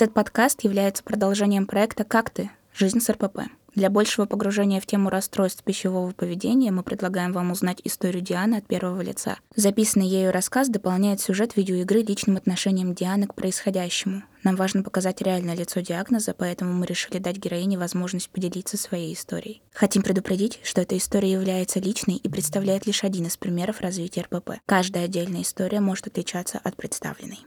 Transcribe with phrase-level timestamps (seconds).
[0.00, 2.50] Этот подкаст является продолжением проекта «Как ты?
[2.72, 3.40] Жизнь с РПП».
[3.74, 8.66] Для большего погружения в тему расстройств пищевого поведения мы предлагаем вам узнать историю Дианы от
[8.66, 9.36] первого лица.
[9.56, 14.22] Записанный ею рассказ дополняет сюжет видеоигры личным отношением Дианы к происходящему.
[14.42, 19.60] Нам важно показать реальное лицо диагноза, поэтому мы решили дать героине возможность поделиться своей историей.
[19.74, 24.62] Хотим предупредить, что эта история является личной и представляет лишь один из примеров развития РПП.
[24.64, 27.40] Каждая отдельная история может отличаться от представленной.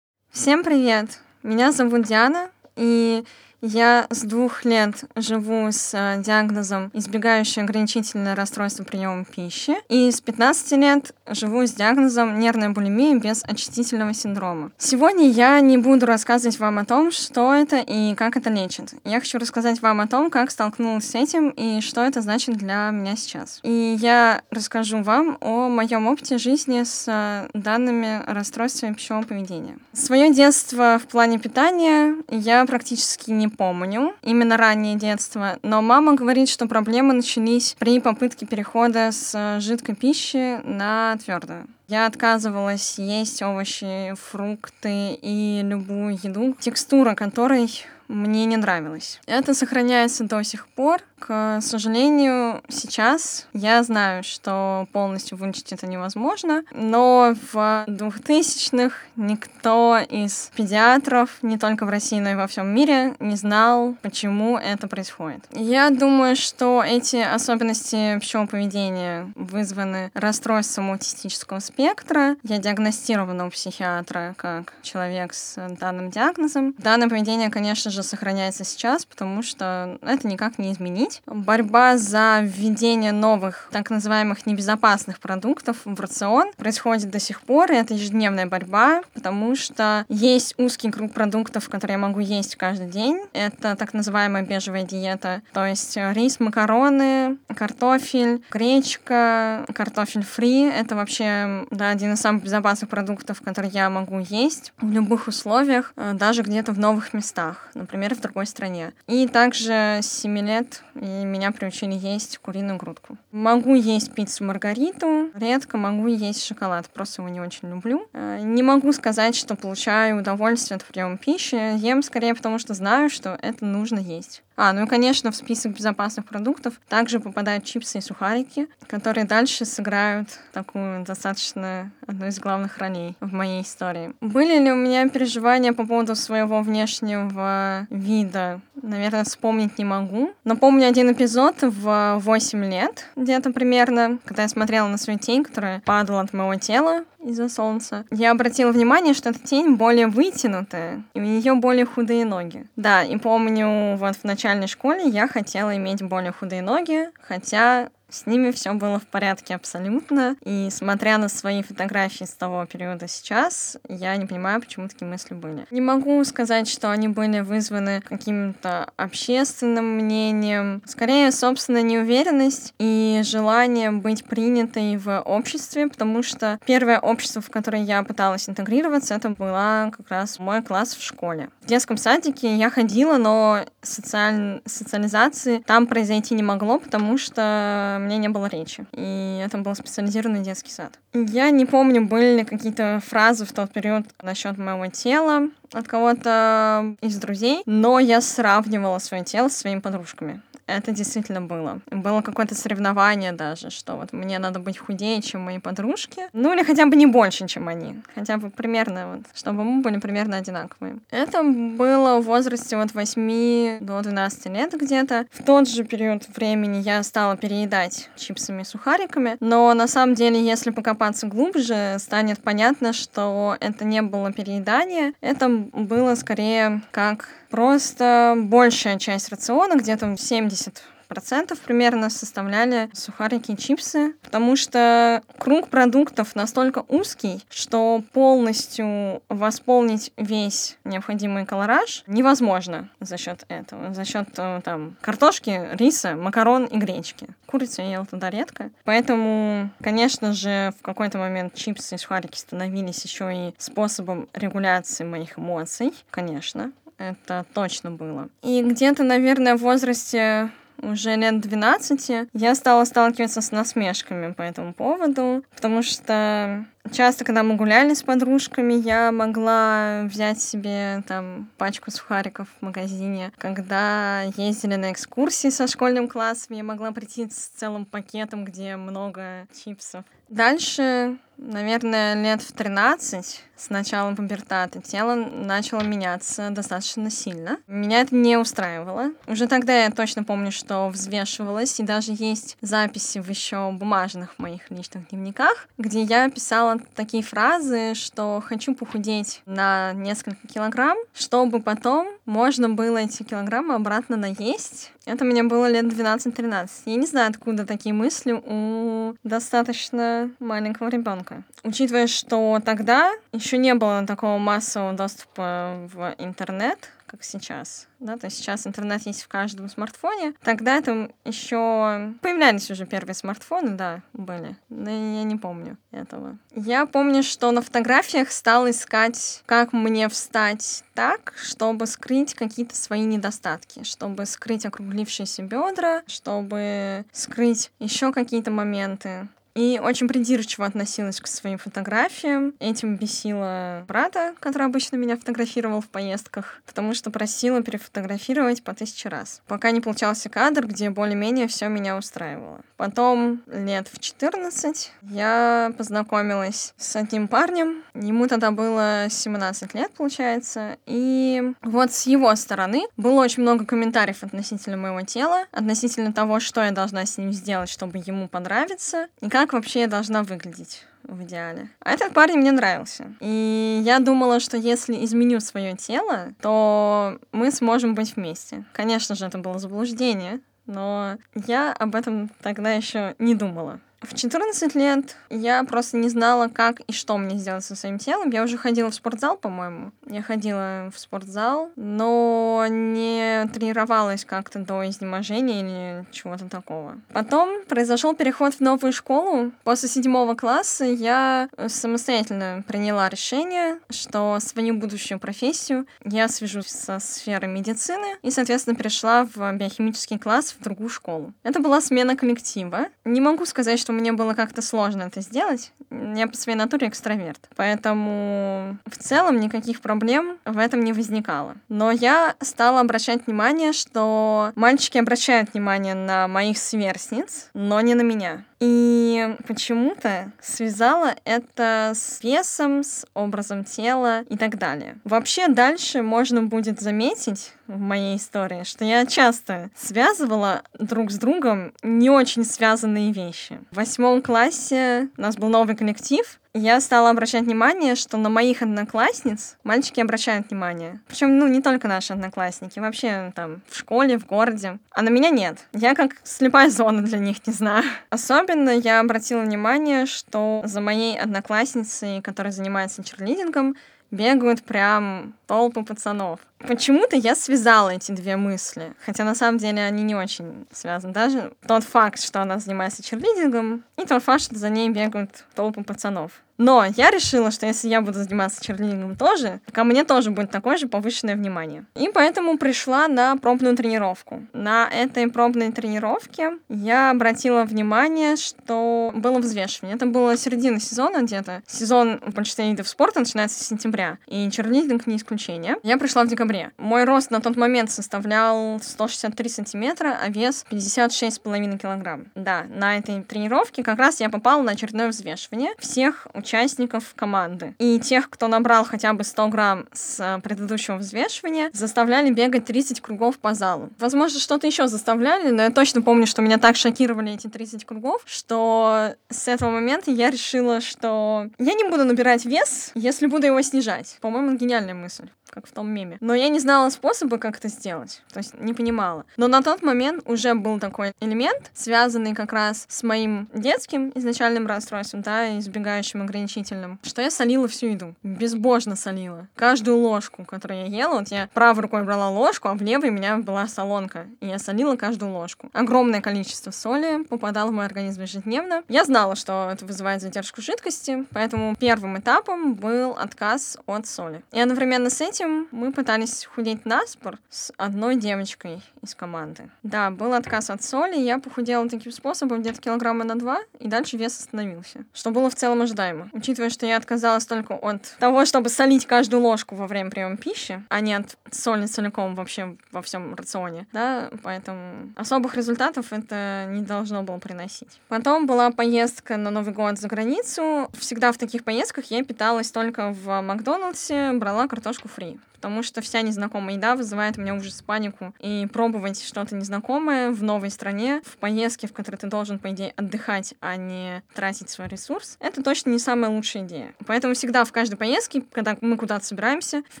[0.30, 1.20] Всем привет!
[1.42, 3.24] Меня зовут Диана, и
[3.60, 9.74] я с двух лет живу с э, диагнозом избегающее ограничительное расстройство приема пищи.
[9.88, 14.70] И с 15 лет живу с диагнозом нервная булимия без очистительного синдрома.
[14.78, 18.94] Сегодня я не буду рассказывать вам о том, что это и как это лечит.
[19.04, 22.90] Я хочу рассказать вам о том, как столкнулась с этим и что это значит для
[22.90, 23.60] меня сейчас.
[23.62, 29.78] И я расскажу вам о моем опыте жизни с э, данными расстройствами пищевого поведения.
[29.92, 36.48] Свое детство в плане питания я практически не помню, именно раннее детство, но мама говорит,
[36.48, 41.66] что проблемы начались при попытке перехода с э, жидкой пищи на твердую.
[41.88, 47.70] Я отказывалась есть овощи, фрукты и любую еду, текстура которой
[48.08, 49.20] мне не нравилась.
[49.26, 51.02] Это сохраняется до сих пор.
[51.18, 60.50] К сожалению, сейчас я знаю, что полностью вылечить это невозможно, но в 2000-х никто из
[60.56, 65.44] педиатров, не только в России, но и во всем мире, не знал, почему это происходит.
[65.52, 72.36] Я думаю, что эти особенности пищевого поведения вызваны расстройством аутистического спектра.
[72.42, 76.74] Я диагностирована у психиатра как человек с данным диагнозом.
[76.78, 81.22] Данное поведение, конечно же, сохраняется сейчас, потому что это никак не изменить изменить.
[81.26, 87.76] Борьба за введение новых, так называемых небезопасных продуктов в рацион происходит до сих пор, и
[87.76, 93.20] это ежедневная борьба, потому что есть узкий круг продуктов, которые я могу есть каждый день.
[93.32, 100.62] Это так называемая бежевая диета, то есть рис, макароны, картофель, гречка, картофель фри.
[100.68, 105.92] Это вообще да, один из самых безопасных продуктов, которые я могу есть в любых условиях,
[105.96, 108.92] э, даже где-то в новых местах, например, в другой стране.
[109.06, 113.16] И также с 7 лет и меня приучили есть куриную грудку.
[113.32, 118.06] Могу есть пиццу маргариту, редко могу есть шоколад, просто его не очень люблю.
[118.12, 123.10] Э, не могу сказать, что получаю удовольствие от приема пищи, ем скорее потому, что знаю,
[123.10, 124.42] что это нужно есть.
[124.60, 129.64] А, ну и, конечно, в список безопасных продуктов также попадают чипсы и сухарики, которые дальше
[129.64, 134.14] сыграют такую достаточно одну из главных ролей в моей истории.
[134.20, 138.60] Были ли у меня переживания по поводу своего внешнего вида?
[138.82, 140.32] Наверное, вспомнить не могу.
[140.42, 145.44] Но помню один эпизод в 8 лет, где-то примерно, когда я смотрела на свою тень,
[145.44, 148.04] которая падала от моего тела из-за солнца.
[148.10, 152.66] Я обратила внимание, что эта тень более вытянутая, и у нее более худые ноги.
[152.76, 158.26] Да, и помню, вот в начальной школе я хотела иметь более худые ноги, хотя с
[158.26, 160.36] ними все было в порядке абсолютно.
[160.44, 165.34] И смотря на свои фотографии с того периода сейчас, я не понимаю, почему такие мысли
[165.34, 165.66] были.
[165.70, 170.82] Не могу сказать, что они были вызваны каким-то общественным мнением.
[170.86, 177.82] Скорее, собственно, неуверенность и желание быть принятой в обществе, потому что первое общество, в которое
[177.82, 181.50] я пыталась интегрироваться, это была как раз мой класс в школе.
[181.62, 184.62] В детском садике я ходила, но социаль...
[184.64, 188.86] социализации там произойти не могло, потому что мне не было речи.
[188.92, 190.98] И это был специализированный детский сад.
[191.12, 196.96] Я не помню, были ли какие-то фразы в тот период насчет моего тела от кого-то
[197.00, 200.40] из друзей, но я сравнивала свое тело со своими подружками.
[200.68, 201.80] Это действительно было.
[201.90, 206.22] Было какое-то соревнование даже, что вот мне надо быть худее, чем мои подружки.
[206.34, 208.02] Ну или хотя бы не больше, чем они.
[208.14, 210.98] Хотя бы примерно вот, чтобы мы были примерно одинаковые.
[211.10, 215.26] Это было в возрасте от 8 до 12 лет где-то.
[215.32, 219.38] В тот же период времени я стала переедать чипсами и сухариками.
[219.40, 225.14] Но на самом деле, если покопаться глубже, станет понятно, что это не было переедание.
[225.22, 233.56] Это было скорее как Просто большая часть рациона, где-то 70 процентов примерно составляли сухарики и
[233.56, 243.16] чипсы, потому что круг продуктов настолько узкий, что полностью восполнить весь необходимый колораж невозможно за
[243.16, 247.28] счет этого, за счет э, там картошки, риса, макарон и гречки.
[247.46, 253.02] Курицу я ела туда редко, поэтому, конечно же, в какой-то момент чипсы и сухарики становились
[253.04, 258.28] еще и способом регуляции моих эмоций, конечно, это точно было.
[258.42, 260.50] И где-то, наверное, в возрасте
[260.80, 267.42] уже лет 12 я стала сталкиваться с насмешками по этому поводу, потому что Часто, когда
[267.42, 273.30] мы гуляли с подружками, я могла взять себе там пачку сухариков в магазине.
[273.36, 279.46] Когда ездили на экскурсии со школьным классом, я могла прийти с целым пакетом, где много
[279.52, 280.04] чипсов.
[280.28, 287.58] Дальше, наверное, лет в 13 с началом пубертата тело начало меняться достаточно сильно.
[287.66, 289.12] Меня это не устраивало.
[289.26, 294.70] Уже тогда я точно помню, что взвешивалась, и даже есть записи в еще бумажных моих
[294.70, 302.08] личных дневниках, где я писала такие фразы, что хочу похудеть на несколько килограмм, чтобы потом
[302.24, 304.92] можно было эти килограммы обратно наесть.
[305.04, 306.68] Это мне было лет 12-13.
[306.84, 311.44] Я не знаю, откуда такие мысли у достаточно маленького ребенка.
[311.64, 313.10] Учитывая, что тогда
[313.56, 317.88] не было такого массового доступа в интернет, как сейчас.
[317.98, 320.34] Да, то есть сейчас интернет есть в каждом смартфоне.
[320.42, 324.56] Тогда это еще появлялись уже первые смартфоны, да, были.
[324.68, 326.38] Но я не помню этого.
[326.54, 333.02] Я помню, что на фотографиях стал искать, как мне встать так, чтобы скрыть какие-то свои
[333.02, 339.28] недостатки, чтобы скрыть округлившиеся бедра, чтобы скрыть еще какие-то моменты
[339.58, 342.54] и очень придирчиво относилась к своим фотографиям.
[342.60, 349.08] Этим бесила брата, который обычно меня фотографировал в поездках, потому что просила перефотографировать по тысяче
[349.08, 349.42] раз.
[349.48, 352.60] Пока не получался кадр, где более-менее все меня устраивало.
[352.76, 357.82] Потом лет в 14 я познакомилась с одним парнем.
[357.94, 360.76] Ему тогда было 17 лет, получается.
[360.86, 366.62] И вот с его стороны было очень много комментариев относительно моего тела, относительно того, что
[366.62, 371.22] я должна с ним сделать, чтобы ему понравиться, и как вообще я должна выглядеть в
[371.22, 371.70] идеале.
[371.80, 373.12] А этот парень мне нравился.
[373.20, 378.64] И я думала, что если изменю свое тело, то мы сможем быть вместе.
[378.72, 381.16] Конечно же, это было заблуждение, но
[381.46, 383.80] я об этом тогда еще не думала.
[384.00, 388.30] В 14 лет я просто не знала, как и что мне сделать со своим телом.
[388.30, 389.90] Я уже ходила в спортзал, по-моему.
[390.06, 396.96] Я ходила в спортзал, но не тренировалась как-то до изнеможения или чего-то такого.
[397.12, 399.50] Потом произошел переход в новую школу.
[399.64, 407.50] После седьмого класса я самостоятельно приняла решение, что свою будущую профессию я свяжусь со сферой
[407.50, 411.32] медицины и, соответственно, перешла в биохимический класс в другую школу.
[411.42, 412.86] Это была смена коллектива.
[413.04, 415.72] Не могу сказать, что что мне было как-то сложно это сделать.
[415.90, 417.48] Я по своей натуре экстраверт.
[417.56, 421.54] Поэтому в целом никаких проблем в этом не возникало.
[421.70, 428.02] Но я стала обращать внимание, что мальчики обращают внимание на моих сверстниц, но не на
[428.02, 428.44] меня.
[428.60, 434.98] И почему-то связала это с весом, с образом тела и так далее.
[435.04, 441.72] Вообще дальше можно будет заметить в моей истории, что я часто связывала друг с другом
[441.82, 443.60] не очень связанные вещи.
[443.70, 446.24] В восьмом классе у нас был новый коллектив,
[446.54, 451.00] я стала обращать внимание, что на моих одноклассниц мальчики обращают внимание.
[451.06, 454.78] Причем, ну, не только наши одноклассники, вообще там в школе, в городе.
[454.90, 455.58] А на меня нет.
[455.72, 457.84] Я как слепая зона для них, не знаю.
[458.10, 463.76] Особенно я обратила внимание, что за моей одноклассницей, которая занимается черлидингом,
[464.10, 466.40] бегают прям толпы пацанов.
[466.58, 471.12] Почему-то я связала эти две мысли, хотя на самом деле они не очень связаны.
[471.12, 475.84] Даже тот факт, что она занимается черлидингом, и тот факт, что за ней бегают толпы
[475.84, 476.32] пацанов.
[476.58, 480.76] Но я решила, что если я буду заниматься черлидингом тоже, ко мне тоже будет такое
[480.76, 481.86] же повышенное внимание.
[481.94, 484.42] И поэтому пришла на пробную тренировку.
[484.52, 489.94] На этой пробной тренировке я обратила внимание, что было взвешивание.
[489.94, 491.62] Это было середина сезона где-то.
[491.68, 495.76] Сезон в большинстве видов спорта начинается с сентября, и черлидинг не исключение.
[495.84, 496.72] Я пришла в декабре.
[496.76, 502.26] Мой рост на тот момент составлял 163 сантиметра, а вес 56,5 килограмм.
[502.34, 507.74] Да, на этой тренировке как раз я попала на очередное взвешивание всех участников участников команды.
[507.78, 513.00] И тех, кто набрал хотя бы 100 грамм с э, предыдущего взвешивания, заставляли бегать 30
[513.02, 513.90] кругов по залу.
[513.98, 518.22] Возможно, что-то еще заставляли, но я точно помню, что меня так шокировали эти 30 кругов,
[518.24, 523.60] что с этого момента я решила, что я не буду набирать вес, если буду его
[523.60, 524.16] снижать.
[524.22, 525.28] По-моему, гениальная мысль
[525.58, 526.18] как в том меме.
[526.20, 528.22] Но я не знала способа, как это сделать.
[528.32, 529.24] То есть не понимала.
[529.36, 534.68] Но на тот момент уже был такой элемент, связанный как раз с моим детским изначальным
[534.68, 538.14] расстройством, да, избегающим ограничительным, что я солила всю еду.
[538.22, 539.48] Безбожно солила.
[539.56, 543.12] Каждую ложку, которую я ела, вот я правой рукой брала ложку, а в левой у
[543.12, 544.26] меня была солонка.
[544.40, 545.70] И я солила каждую ложку.
[545.72, 548.84] Огромное количество соли попадало в мой организм ежедневно.
[548.88, 554.42] Я знала, что это вызывает задержку жидкости, поэтому первым этапом был отказ от соли.
[554.52, 559.70] И одновременно с этим этим мы пытались худеть на спор с одной девочкой из команды.
[559.82, 564.16] Да, был отказ от соли, я похудела таким способом где-то килограмма на два, и дальше
[564.16, 565.04] вес остановился.
[565.12, 566.28] Что было в целом ожидаемо.
[566.32, 570.82] Учитывая, что я отказалась только от того, чтобы солить каждую ложку во время приема пищи,
[570.88, 576.82] а не от соли целиком вообще во всем рационе, да, поэтому особых результатов это не
[576.82, 578.00] должно было приносить.
[578.08, 580.90] Потом была поездка на Новый год за границу.
[580.98, 585.27] Всегда в таких поездках я питалась только в Макдональдсе, брала картошку фри
[585.58, 588.32] потому что вся незнакомая еда вызывает у меня ужас, панику.
[588.38, 592.92] И пробовать что-то незнакомое в новой стране, в поездке, в которой ты должен, по идее,
[592.96, 596.94] отдыхать, а не тратить свой ресурс, это точно не самая лучшая идея.
[597.06, 600.00] Поэтому всегда в каждой поездке, когда мы куда-то собираемся, в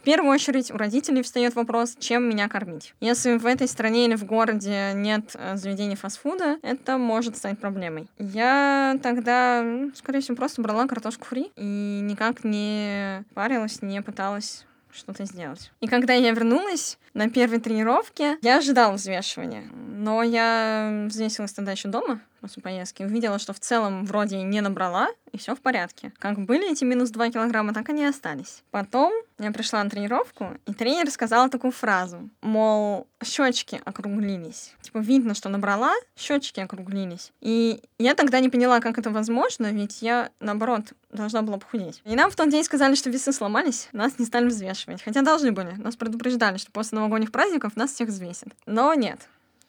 [0.00, 2.94] первую очередь у родителей встает вопрос, чем меня кормить.
[3.00, 8.06] Если в этой стране или в городе нет э, заведений фастфуда, это может стать проблемой.
[8.18, 14.64] Я тогда, скорее всего, просто брала картошку фри и никак не парилась, не пыталась
[14.98, 15.70] что-то сделать.
[15.80, 21.88] И когда я вернулась на первой тренировке, я ожидала взвешивания, но я взвесилась тогда еще
[21.88, 26.12] дома, после поездки, увидела, что в целом вроде не набрала, и все в порядке.
[26.18, 28.62] Как были эти минус 2 килограмма, так они и остались.
[28.70, 34.74] Потом я пришла на тренировку, и тренер сказал такую фразу, мол, щечки округлились.
[34.82, 37.32] Типа видно, что набрала, щечки округлились.
[37.40, 42.00] И я тогда не поняла, как это возможно, ведь я, наоборот, должна была похудеть.
[42.04, 45.02] И нам в тот день сказали, что весы сломались, нас не стали взвешивать.
[45.02, 45.72] Хотя должны были.
[45.76, 48.48] Нас предупреждали, что после новогодних праздников нас всех взвесят.
[48.66, 49.28] Но нет,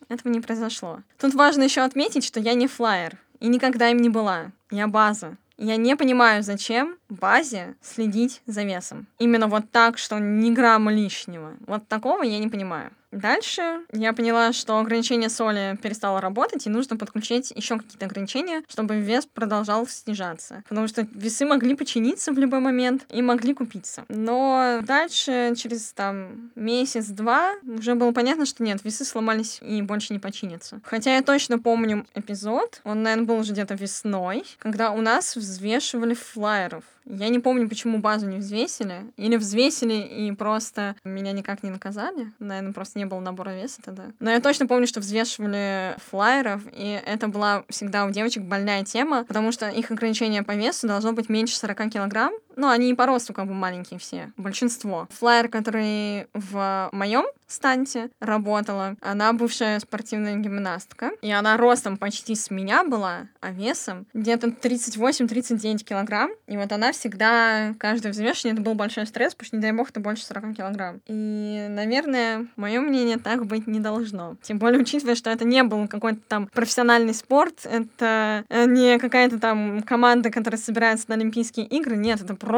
[0.09, 0.99] этого не произошло.
[1.17, 4.51] Тут важно еще отметить, что я не флайер и никогда им не была.
[4.71, 5.37] Я база.
[5.57, 9.07] Я не понимаю, зачем базе следить за весом.
[9.17, 11.53] Именно вот так, что ни грамма лишнего.
[11.67, 12.91] Вот такого я не понимаю.
[13.11, 18.99] Дальше я поняла, что ограничение соли перестало работать, и нужно подключить еще какие-то ограничения, чтобы
[18.99, 20.63] вес продолжал снижаться.
[20.69, 24.05] Потому что весы могли починиться в любой момент и могли купиться.
[24.09, 30.19] Но дальше, через там месяц-два, уже было понятно, что нет, весы сломались и больше не
[30.19, 30.79] починятся.
[30.83, 36.13] Хотя я точно помню эпизод, он, наверное, был уже где-то весной, когда у нас взвешивали
[36.13, 36.83] флайеров.
[37.09, 39.11] Я не помню, почему базу не взвесили.
[39.17, 42.31] Или взвесили и просто меня никак не наказали.
[42.37, 44.03] Наверное, просто не было набора веса тогда.
[44.19, 49.23] Но я точно помню, что взвешивали флайеров, и это была всегда у девочек больная тема,
[49.23, 52.33] потому что их ограничение по весу должно быть меньше 40 килограмм.
[52.59, 55.07] Ну, они и по росту как бы маленькие все, большинство.
[55.11, 62.51] Флайер, который в моем станте работала, она бывшая спортивная гимнастка, и она ростом почти с
[62.51, 68.75] меня была, а весом где-то 38-39 килограмм, и вот она всегда, каждое взвешивание, это был
[68.75, 71.01] большой стресс, потому что, не дай бог, это больше 40 килограмм.
[71.07, 74.35] И, наверное, мое мнение так быть не должно.
[74.41, 79.39] Тем более, учитывая, что это не был какой-то там профессиональный спорт, это э, не какая-то
[79.39, 82.48] там команда, которая собирается на Олимпийские игры, нет, это просто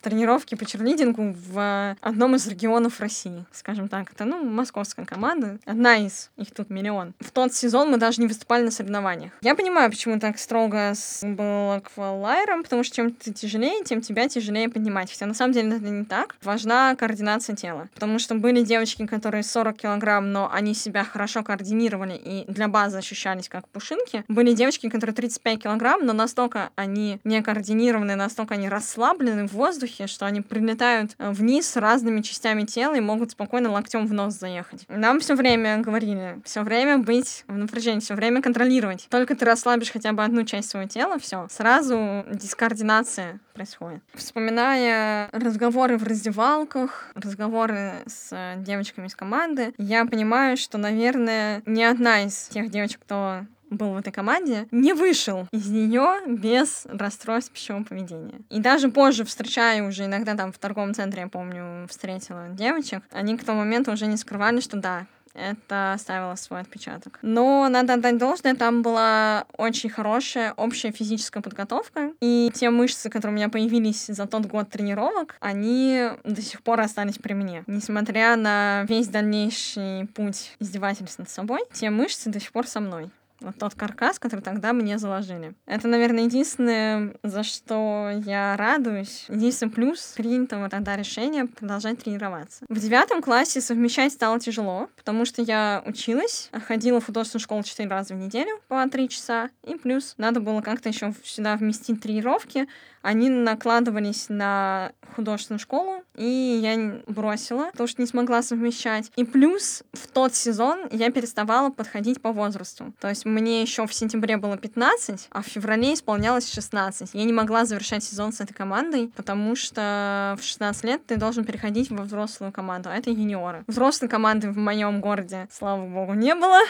[0.00, 4.12] тренировки по черлидингу в одном из регионов России, скажем так.
[4.12, 7.14] Это, ну, московская команда, одна из, их тут миллион.
[7.20, 9.32] В тот сезон мы даже не выступали на соревнованиях.
[9.42, 14.00] Я понимаю, почему так строго с было к флайерам, потому что чем ты тяжелее, тем
[14.00, 15.10] тебя тяжелее поднимать.
[15.10, 16.36] Хотя на самом деле это не так.
[16.42, 17.88] Важна координация тела.
[17.94, 22.98] Потому что были девочки, которые 40 килограмм, но они себя хорошо координировали и для базы
[22.98, 24.24] ощущались как пушинки.
[24.28, 30.06] Были девочки, которые 35 килограмм, но настолько они не координированы, настолько они расслаблены в воздухе,
[30.06, 34.84] что они прилетают вниз разными частями тела и могут спокойно локтем в нос заехать.
[34.88, 39.06] Нам все время говорили, все время быть в напряжении, все время контролировать.
[39.10, 44.02] Только ты расслабишь хотя бы одну часть своего тела, все, сразу дискоординация происходит.
[44.14, 52.24] Вспоминая разговоры в раздевалках, разговоры с девочками из команды, я понимаю, что, наверное, ни одна
[52.24, 57.84] из тех девочек, кто был в этой команде, не вышел из нее без расстройств пищевого
[57.84, 58.40] поведения.
[58.50, 63.36] И даже позже, встречая уже иногда там в торговом центре, я помню, встретила девочек, они
[63.36, 67.18] к тому моменту уже не скрывали, что да, это оставило свой отпечаток.
[67.22, 73.34] Но надо отдать должное, там была очень хорошая общая физическая подготовка, и те мышцы, которые
[73.34, 77.64] у меня появились за тот год тренировок, они до сих пор остались при мне.
[77.66, 83.10] Несмотря на весь дальнейший путь издевательств над собой, те мышцы до сих пор со мной
[83.40, 85.54] вот тот каркас, который тогда мне заложили.
[85.66, 89.26] Это, наверное, единственное, за что я радуюсь.
[89.28, 92.64] Единственный плюс принятого тогда решения продолжать тренироваться.
[92.68, 97.88] В девятом классе совмещать стало тяжело, потому что я училась, ходила в художественную школу четыре
[97.88, 102.66] раза в неделю по три часа, и плюс надо было как-то еще сюда вместить тренировки,
[103.02, 109.10] Они накладывались на художественную школу, и я бросила, потому что не смогла совмещать.
[109.16, 112.92] И плюс в тот сезон я переставала подходить по возрасту.
[113.00, 117.10] То есть мне еще в сентябре было 15, а в феврале исполнялось 16.
[117.14, 121.44] Я не могла завершать сезон с этой командой, потому что в 16 лет ты должен
[121.44, 123.64] переходить во взрослую команду, а это юниоры.
[123.66, 126.60] Взрослой команды в моем городе, слава богу, не было.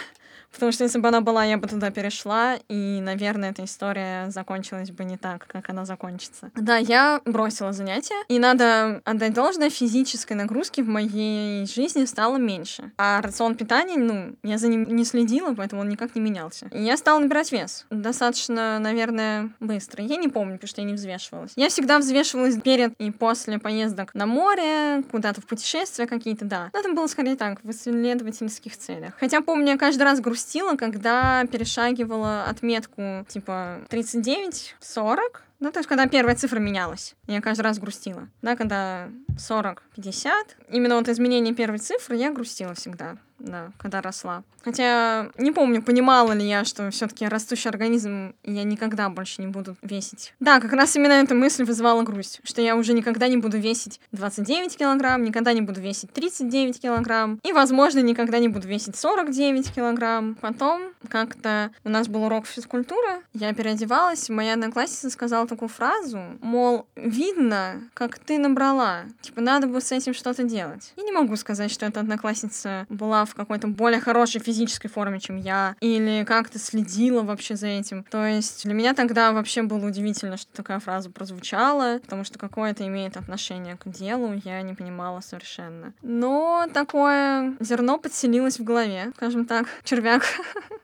[0.52, 4.90] Потому что если бы она была, я бы туда перешла, и, наверное, эта история закончилась
[4.90, 6.50] бы не так, как она закончится.
[6.56, 12.92] Да, я бросила занятия, и надо отдать должное, физической нагрузки в моей жизни стало меньше.
[12.98, 16.68] А рацион питания, ну, я за ним не следила, поэтому он никак не менялся.
[16.72, 17.86] И я стала набирать вес.
[17.90, 20.04] Достаточно, наверное, быстро.
[20.04, 21.52] Я не помню, потому что я не взвешивалась.
[21.56, 26.70] Я всегда взвешивалась перед и после поездок на море, куда-то в путешествия какие-то, да.
[26.72, 29.14] Но это было скорее так, в исследовательских целях.
[29.18, 35.18] Хотя, помню, я каждый раз грустила грустила, когда перешагивала отметку типа 39-40,
[35.60, 38.28] ну, то есть, когда первая цифра менялась, я каждый раз грустила.
[38.40, 44.42] Да, когда 40, 50, именно вот изменение первой цифры я грустила всегда да, когда росла.
[44.62, 49.76] Хотя не помню, понимала ли я, что все-таки растущий организм, я никогда больше не буду
[49.82, 50.34] весить.
[50.40, 54.00] Да, как раз именно эта мысль вызывала грусть, что я уже никогда не буду весить
[54.12, 59.72] 29 килограмм, никогда не буду весить 39 килограмм, и, возможно, никогда не буду весить 49
[59.72, 60.36] килограмм.
[60.40, 66.86] Потом как-то у нас был урок физкультуры, я переодевалась, моя одноклассница сказала такую фразу, мол,
[66.96, 70.92] видно, как ты набрала, типа, надо бы с этим что-то делать.
[70.96, 75.36] Я не могу сказать, что эта одноклассница была в какой-то более хорошей физической форме, чем
[75.36, 78.04] я, или как-то следила вообще за этим.
[78.04, 82.72] То есть для меня тогда вообще было удивительно, что такая фраза прозвучала, потому что какое
[82.72, 85.92] это имеет отношение к делу, я не понимала совершенно.
[86.02, 90.22] Но такое зерно подселилось в голове, скажем так, червяк.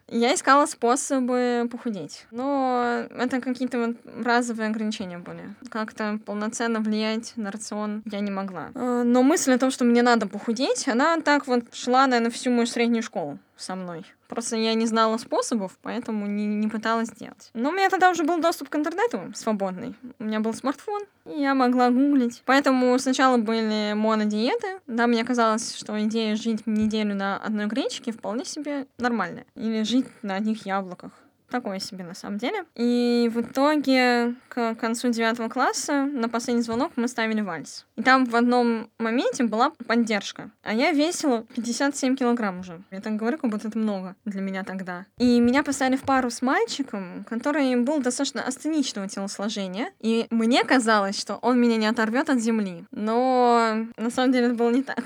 [0.08, 2.26] Я искала способы похудеть.
[2.30, 5.54] Но это какие-то вот разовые ограничения были.
[5.68, 8.70] Как-то полноценно влиять на рацион я не могла.
[8.74, 12.50] Э, но мысль о том, что мне надо похудеть, она так вот шла, наверное, всю
[12.50, 14.04] мою среднюю школу со мной.
[14.28, 17.50] Просто я не знала способов, поэтому не, не пыталась сделать.
[17.54, 19.94] Но у меня тогда уже был доступ к интернету свободный.
[20.18, 22.42] У меня был смартфон, и я могла гуглить.
[22.44, 24.80] Поэтому сначала были монодиеты.
[24.86, 29.46] Да, мне казалось, что идея жить неделю на одной гречке вполне себе нормальная.
[29.54, 31.12] Или жить на одних яблоках
[31.56, 32.64] такое себе на самом деле.
[32.74, 37.86] И в итоге к концу девятого класса на последний звонок мы ставили вальс.
[37.96, 40.50] И там в одном моменте была поддержка.
[40.62, 42.82] А я весила 57 килограмм уже.
[42.90, 45.06] Я так говорю, как будто это много для меня тогда.
[45.18, 49.90] И меня поставили в пару с мальчиком, который был достаточно астеничного телосложения.
[50.00, 52.84] И мне казалось, что он меня не оторвет от земли.
[52.90, 55.04] Но на самом деле это было не так.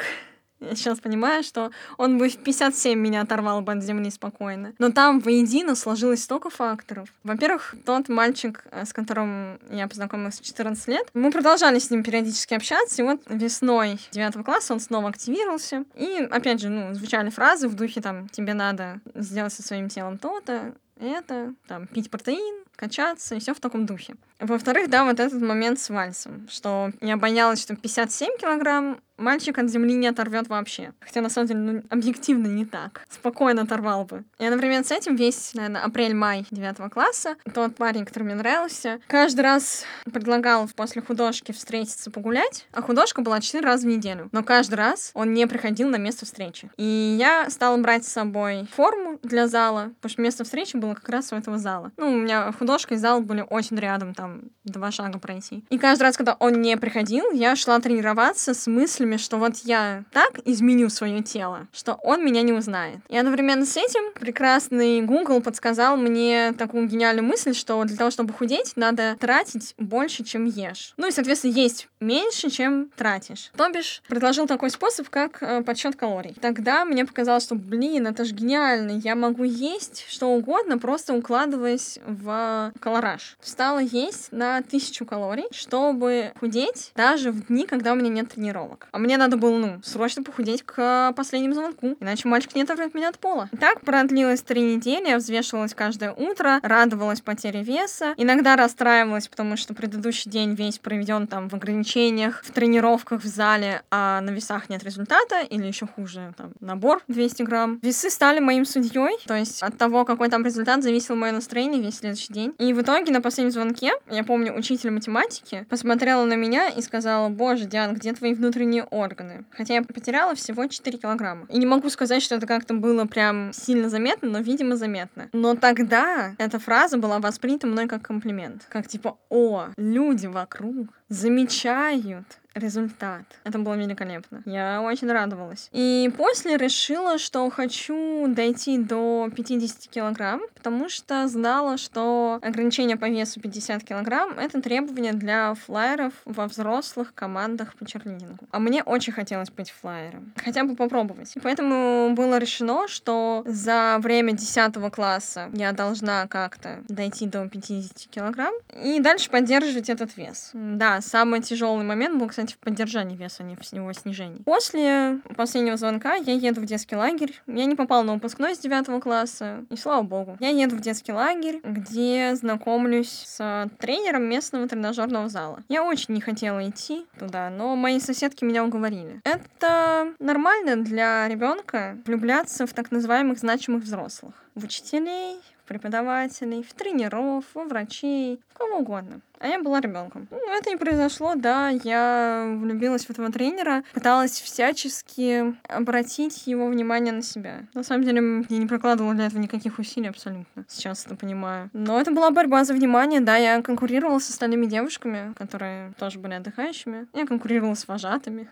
[0.60, 4.74] Я сейчас понимаю, что он бы в 57 меня оторвал бы от земли спокойно.
[4.78, 7.08] Но там воедино сложилось столько факторов.
[7.24, 12.02] Во-первых, тот мальчик, э, с которым я познакомилась в 14 лет, мы продолжали с ним
[12.02, 15.84] периодически общаться, и вот весной 9 класса он снова активировался.
[15.94, 20.18] И, опять же, ну, звучали фразы в духе там «тебе надо сделать со своим телом
[20.18, 24.14] то-то», это, там, пить протеин, качаться, и все в таком духе.
[24.40, 29.68] Во-вторых, да, вот этот момент с вальсом, что я боялась, что 57 килограмм мальчик от
[29.68, 30.92] земли не оторвет вообще.
[31.00, 33.02] Хотя, на самом деле, ну, объективно не так.
[33.08, 34.24] Спокойно оторвал бы.
[34.38, 39.42] И одновременно с этим весь, наверное, апрель-май девятого класса, тот парень, который мне нравился, каждый
[39.42, 44.28] раз предлагал после художки встретиться погулять, а художка была четыре раза в неделю.
[44.32, 46.70] Но каждый раз он не приходил на место встречи.
[46.78, 51.08] И я стала брать с собой форму для зала, потому что место встречи было как
[51.10, 51.92] раз у этого зала.
[51.98, 55.64] Ну, у меня художка и зал были очень рядом, там, два шага пройти.
[55.70, 60.04] И каждый раз, когда он не приходил, я шла тренироваться с мыслями, что вот я
[60.12, 62.98] так изменю свое тело, что он меня не узнает.
[63.08, 68.32] И одновременно с этим прекрасный Google подсказал мне такую гениальную мысль, что для того, чтобы
[68.32, 70.94] худеть, надо тратить больше, чем ешь.
[70.96, 73.50] Ну и, соответственно, есть меньше, чем тратишь.
[73.56, 76.36] То бишь, предложил такой способ, как э, подсчет калорий.
[76.40, 81.98] Тогда мне показалось, что, блин, это же гениально, я могу есть что угодно, просто укладываясь
[82.06, 83.36] в колораж.
[83.40, 88.88] Стала есть на тысячу калорий, чтобы худеть даже в дни, когда у меня нет тренировок.
[88.92, 93.08] А мне надо было, ну, срочно похудеть к последнему звонку, иначе мальчик не оторвет меня
[93.08, 93.48] от пола.
[93.52, 99.56] И так продлилось три недели, я взвешивалась каждое утро, радовалась потере веса, иногда расстраивалась, потому
[99.56, 104.68] что предыдущий день весь проведен там в ограничениях, в тренировках в зале, а на весах
[104.68, 107.78] нет результата, или еще хуже, там, набор 200 грамм.
[107.82, 111.98] Весы стали моим судьей, то есть от того, какой там результат, зависело мое настроение весь
[111.98, 112.49] следующий день.
[112.58, 117.28] И в итоге на последнем звонке Я помню, учитель математики посмотрела на меня и сказала,
[117.28, 119.44] боже, Диан, где твои внутренние органы?
[119.50, 121.46] Хотя я потеряла всего 4 килограмма.
[121.48, 125.28] И не могу сказать, что это как-то было прям сильно заметно, но, видимо, заметно.
[125.32, 128.66] Но тогда эта фраза была воспринята мной как комплимент.
[128.68, 133.22] Как типа, о, люди вокруг замечают результат.
[133.44, 134.42] Это было великолепно.
[134.44, 135.68] Я очень радовалась.
[135.72, 143.08] И после решила, что хочу дойти до 50 килограмм, потому что знала, что ограничение по
[143.08, 148.46] весу 50 килограмм— это требование для флайеров во взрослых командах по черлидингу.
[148.50, 150.32] А мне очень хотелось быть флайером.
[150.36, 151.36] Хотя бы попробовать.
[151.36, 158.10] И поэтому было решено, что за время 10 класса я должна как-то дойти до 50
[158.10, 160.50] килограмм и дальше поддерживать этот вес.
[160.52, 164.42] Да, самый тяжелый момент был, кстати, в поддержании веса, а не в его снижении.
[164.42, 167.40] После последнего звонка я еду в детский лагерь.
[167.46, 170.36] Я не попала на выпускной с 9 класса, и слава богу.
[170.40, 175.62] Я еду в детский лагерь, где знакомлюсь с тренером местного тренажерного зала.
[175.68, 179.20] Я очень не хотела идти туда, но мои соседки меня уговорили.
[179.24, 184.34] Это нормально для ребенка влюбляться в так называемых значимых взрослых.
[184.54, 185.36] В учителей,
[185.70, 189.20] преподавателей, в тренеров, во врачей, в кого угодно.
[189.38, 190.26] А я была ребенком.
[190.32, 191.68] Ну, это и произошло, да.
[191.68, 197.60] Я влюбилась в этого тренера, пыталась всячески обратить его внимание на себя.
[197.72, 200.64] На самом деле, я не прокладывала для этого никаких усилий абсолютно.
[200.66, 201.70] Сейчас это понимаю.
[201.72, 203.36] Но это была борьба за внимание, да.
[203.36, 207.06] Я конкурировала с остальными девушками, которые тоже были отдыхающими.
[207.14, 208.48] Я конкурировала с вожатыми.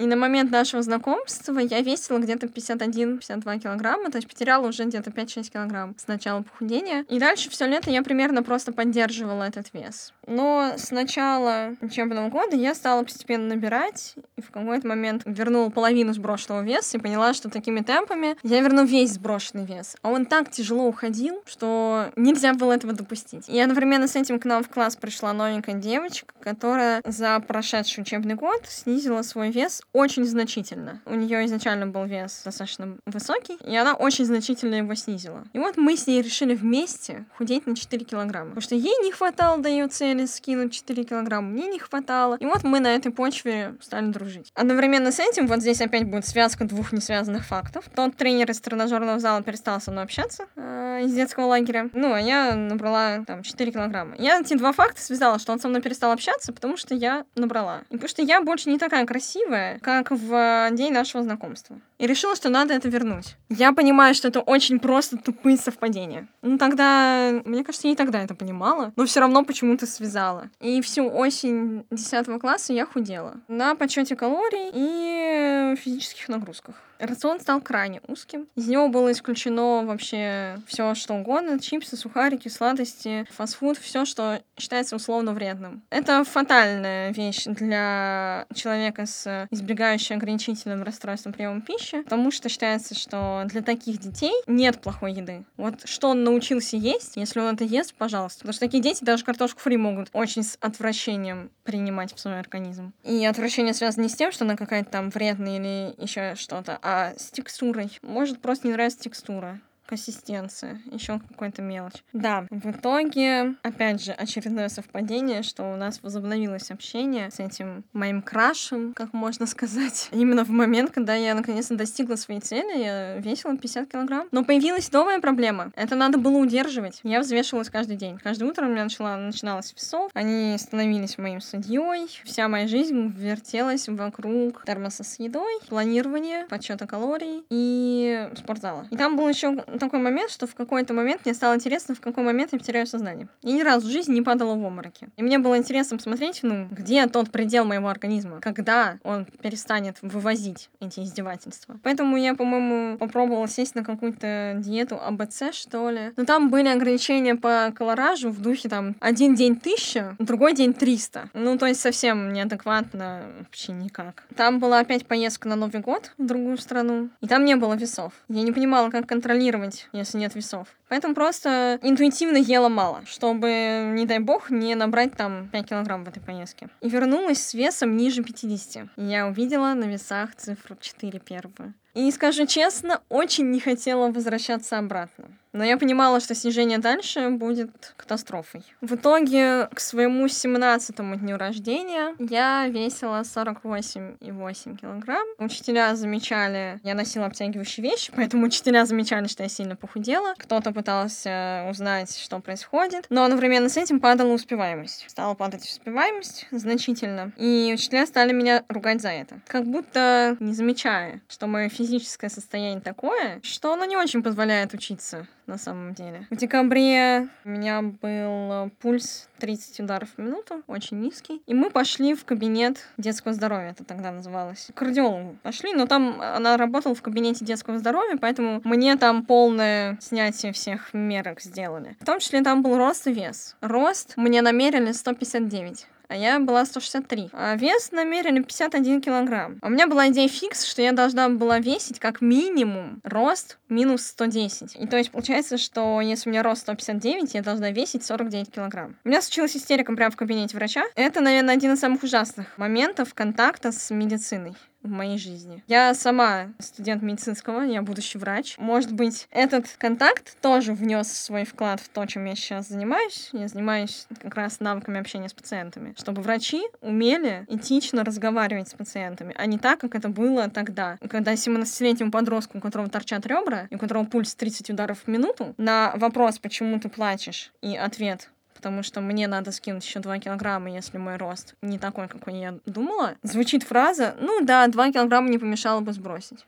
[0.00, 5.10] И на момент нашего знакомства я весила где-то 51-52 килограмма, то есть потеряла уже где-то
[5.10, 7.04] 5-6 килограмм с начала похудения.
[7.08, 10.12] И дальше все лето я примерно просто поддерживала этот вес.
[10.26, 16.12] Но с начала учебного года я стала постепенно набирать, и в какой-то момент вернула половину
[16.12, 19.96] сброшенного веса и поняла, что такими темпами я верну весь сброшенный вес.
[20.02, 23.48] А он так тяжело уходил, что нельзя было этого допустить.
[23.48, 28.34] И одновременно с этим к нам в класс пришла новенькая девочка, которая за прошедший учебный
[28.34, 31.00] год снизила свой вес очень значительно.
[31.06, 35.44] У нее изначально был вес достаточно высокий, и она очень значительно его снизила.
[35.52, 38.50] И вот мы с ней решили вместе худеть на 4 килограмма.
[38.50, 42.36] Потому что ей не хватало до ее цели скинуть 4 килограмма, мне не хватало.
[42.40, 44.50] И вот мы на этой почве стали дружить.
[44.54, 47.84] Одновременно с этим, вот здесь опять будет связка двух несвязанных фактов.
[47.94, 51.88] Тот тренер из тренажерного зала перестал со мной общаться э, из детского лагеря.
[51.92, 54.16] Ну, а я набрала там 4 килограмма.
[54.18, 57.82] Я эти два факта связала, что он со мной перестал общаться, потому что я набрала.
[57.90, 61.78] И потому что я больше не такая красивая, как в день нашего знакомства.
[61.98, 63.36] И решила, что надо это вернуть.
[63.50, 66.26] Я понимаю, что это очень просто тупые совпадения.
[66.40, 70.48] Ну тогда, мне кажется, я и тогда это понимала, но все равно почему-то связала.
[70.60, 76.76] И всю осень 10 класса я худела на подсчете калорий и физических нагрузках.
[76.98, 78.48] Рацион стал крайне узким.
[78.54, 81.58] Из него было исключено вообще все, что угодно.
[81.58, 85.82] Чипсы, сухарики, сладости, фастфуд, все, что считается условно вредным.
[85.90, 93.42] Это фатальная вещь для человека с избегающим ограничительным расстройством приема пищи, потому что считается, что
[93.46, 95.44] для таких детей нет плохой еды.
[95.56, 98.40] Вот что он научился есть, если он это ест, пожалуйста.
[98.40, 102.92] Потому что такие дети даже картошку фри могут очень с отвращением принимать в свой организм.
[103.02, 106.93] И отвращение связано не с тем, что она какая-то там вредная или еще что-то, а
[107.16, 107.98] с текстурой.
[108.02, 112.02] Может просто не нравится текстура консистенция, еще какой-то мелочь.
[112.12, 118.22] Да, в итоге, опять же, очередное совпадение, что у нас возобновилось общение с этим моим
[118.22, 120.08] крашем, как можно сказать.
[120.12, 124.28] Именно в момент, когда я наконец-то достигла своей цели, я весила 50 килограмм.
[124.30, 125.72] Но появилась новая проблема.
[125.76, 127.00] Это надо было удерживать.
[127.02, 128.18] Я взвешивалась каждый день.
[128.18, 130.10] Каждое утро у меня начала, начиналось весов.
[130.14, 132.08] Они становились моим судьей.
[132.24, 138.86] Вся моя жизнь вертелась вокруг термоса с едой, планирования, подсчета калорий и спортзала.
[138.90, 142.24] И там был еще такой момент, что в какой-то момент мне стало интересно, в какой
[142.24, 143.28] момент я потеряю сознание.
[143.42, 145.08] И ни разу в жизни не падала в обмороке.
[145.16, 150.70] И мне было интересно посмотреть, ну, где тот предел моего организма, когда он перестанет вывозить
[150.80, 151.78] эти издевательства.
[151.82, 156.12] Поэтому я, по-моему, попробовала сесть на какую-то диету АБЦ, что ли.
[156.16, 161.28] Но там были ограничения по колоражу в духе там один день тысяча, другой день триста.
[161.34, 164.24] Ну, то есть совсем неадекватно вообще никак.
[164.36, 168.12] Там была опять поездка на Новый год в другую страну, и там не было весов.
[168.28, 170.68] Я не понимала, как контролировать делать, если нет весов.
[170.88, 176.08] Поэтому просто интуитивно ела мало, чтобы, не дай бог, не набрать там 5 килограмм в
[176.08, 176.68] этой поездке.
[176.80, 178.88] И вернулась с весом ниже 50.
[178.96, 181.74] И я увидела на весах цифру 4 первую.
[181.94, 185.26] И скажу честно, очень не хотела возвращаться обратно.
[185.54, 188.64] Но я понимала, что снижение дальше будет катастрофой.
[188.80, 195.26] В итоге к своему 17-му дню рождения я весила 48,8 килограмм.
[195.38, 200.34] Учителя замечали, я носила обтягивающие вещи, поэтому учителя замечали, что я сильно похудела.
[200.38, 203.06] Кто-то пытался узнать, что происходит.
[203.08, 205.04] Но одновременно с этим падала успеваемость.
[205.08, 207.30] Стала падать успеваемость значительно.
[207.36, 209.38] И учителя стали меня ругать за это.
[209.46, 215.28] Как будто не замечая, что мое физическое состояние такое, что оно не очень позволяет учиться
[215.46, 216.26] на самом деле.
[216.30, 221.42] В декабре у меня был пульс 30 ударов в минуту, очень низкий.
[221.46, 224.70] И мы пошли в кабинет детского здоровья, это тогда называлось.
[224.74, 229.98] К кардиологу пошли, но там она работала в кабинете детского здоровья, поэтому мне там полное
[230.00, 231.96] снятие всех мерок сделали.
[232.00, 233.56] В том числе там был рост и вес.
[233.60, 237.30] Рост мне намерили 159 а я была 163.
[237.32, 239.58] А вес намерили 51 килограмм.
[239.60, 244.06] А у меня была идея фикс, что я должна была весить как минимум рост минус
[244.06, 244.76] 110.
[244.76, 248.96] И то есть получается, что если у меня рост 159, я должна весить 49 килограмм.
[249.04, 250.84] У меня случилась истерика прямо в кабинете врача.
[250.94, 255.62] Это, наверное, один из самых ужасных моментов контакта с медициной в моей жизни.
[255.66, 258.56] Я сама студент медицинского, я будущий врач.
[258.58, 263.30] Может быть, этот контакт тоже внес свой вклад в то, чем я сейчас занимаюсь.
[263.32, 269.34] Я занимаюсь как раз навыками общения с пациентами, чтобы врачи умели этично разговаривать с пациентами,
[269.36, 273.76] а не так, как это было тогда, когда 17-летнему подростку, у которого торчат ребра, и
[273.76, 278.30] у которого пульс 30 ударов в минуту, на вопрос, почему ты плачешь, и ответ
[278.64, 282.58] потому что мне надо скинуть еще 2 килограмма, если мой рост не такой, какой я
[282.64, 286.46] думала, звучит фраза, ну да, 2 килограмма не помешало бы сбросить.